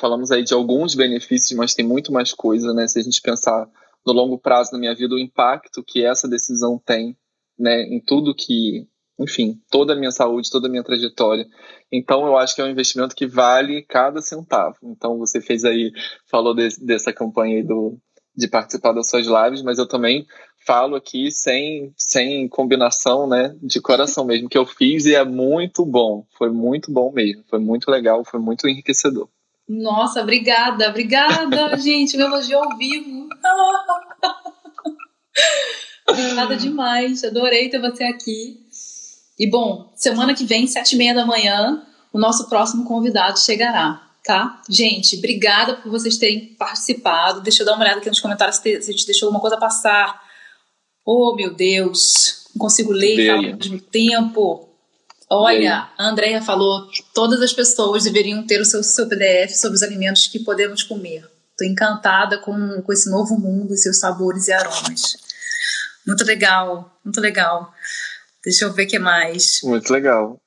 [0.00, 2.88] falamos aí de alguns benefícios, mas tem muito mais coisa, né?
[2.88, 3.68] Se a gente pensar
[4.04, 7.16] no longo prazo na minha vida, o impacto que essa decisão tem,
[7.58, 8.88] né, em tudo que
[9.18, 11.46] enfim, toda a minha saúde, toda a minha trajetória.
[11.90, 14.76] Então, eu acho que é um investimento que vale cada centavo.
[14.82, 15.92] Então, você fez aí,
[16.30, 17.98] falou de, dessa campanha aí do,
[18.36, 20.26] de participar das suas lives, mas eu também
[20.64, 25.84] falo aqui sem, sem combinação, né, de coração mesmo, que eu fiz e é muito
[25.84, 26.26] bom.
[26.36, 27.42] Foi muito bom mesmo.
[27.48, 29.28] Foi muito legal, foi muito enriquecedor.
[29.68, 32.16] Nossa, obrigada, obrigada, gente.
[32.16, 33.28] Me elogio ao vivo.
[36.08, 37.24] obrigada demais.
[37.24, 38.67] Adorei ter você aqui.
[39.38, 41.82] E bom, semana que vem, sete e meia da manhã,
[42.12, 44.60] o nosso próximo convidado chegará, tá?
[44.68, 47.40] Gente, obrigada por vocês terem participado.
[47.40, 50.20] Deixa eu dar uma olhada aqui nos comentários se a gente deixou alguma coisa passar.
[51.04, 54.68] Oh, meu Deus, não consigo ler e falar ao mesmo tempo.
[55.30, 59.76] Olha, a Andrea falou que todas as pessoas deveriam ter o seu, seu PDF sobre
[59.76, 61.28] os alimentos que podemos comer.
[61.50, 65.16] Estou encantada com, com esse novo mundo e seus sabores e aromas.
[66.06, 67.72] Muito legal, muito legal.
[68.48, 69.60] Deixa eu ver o que mais.
[69.62, 70.40] Muito legal.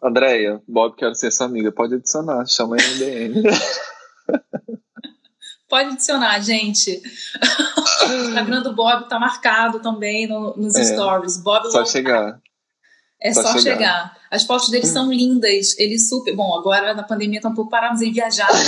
[0.00, 1.72] Andréia, Bob, quero ser sua amiga.
[1.72, 3.42] Pode adicionar, chama aí no DM.
[5.68, 7.02] Pode adicionar, gente.
[8.08, 11.38] o Instagram do Bob tá marcado também no, nos é, stories.
[11.38, 12.40] Bob só chegar.
[13.20, 13.74] É só, só chegar.
[13.74, 14.16] chegar.
[14.30, 15.76] As fotos dele são lindas.
[15.80, 16.36] Ele super.
[16.36, 18.46] Bom, agora na pandemia tá um pouco parados em viajar.
[18.52, 18.60] Né?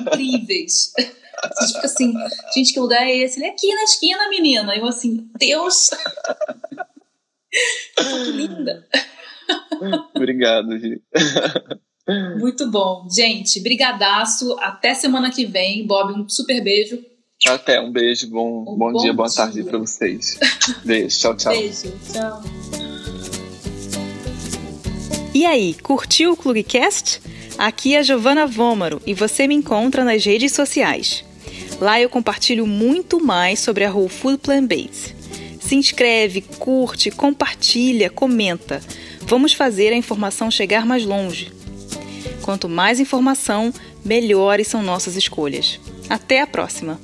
[0.08, 0.90] incríveis.
[0.96, 2.14] A gente fica assim,
[2.54, 3.38] gente, que lugar é esse?
[3.38, 4.74] Ele é aqui na esquina, menina.
[4.74, 5.90] Eu assim, Deus.
[7.96, 8.86] Que linda!
[10.14, 11.00] Obrigado, Gi.
[12.38, 13.08] Muito bom.
[13.10, 14.56] Gente, brigadaço.
[14.60, 15.86] Até semana que vem.
[15.86, 17.02] Bob, um super beijo.
[17.46, 18.28] Até, um beijo.
[18.30, 19.36] Bom, um bom, bom dia, boa dia.
[19.36, 20.38] tarde para vocês.
[20.84, 21.52] Beijo, tchau, tchau.
[21.52, 22.42] Beijo, tchau.
[25.34, 27.20] E aí, curtiu o Clubcast?
[27.58, 31.24] Aqui é a Giovana Vômaro e você me encontra nas redes sociais.
[31.80, 35.15] Lá eu compartilho muito mais sobre a Whole Food Plant Base.
[35.66, 38.80] Se inscreve, curte, compartilha, comenta.
[39.22, 41.52] Vamos fazer a informação chegar mais longe.
[42.42, 45.80] Quanto mais informação, melhores são nossas escolhas.
[46.08, 47.00] Até a próxima!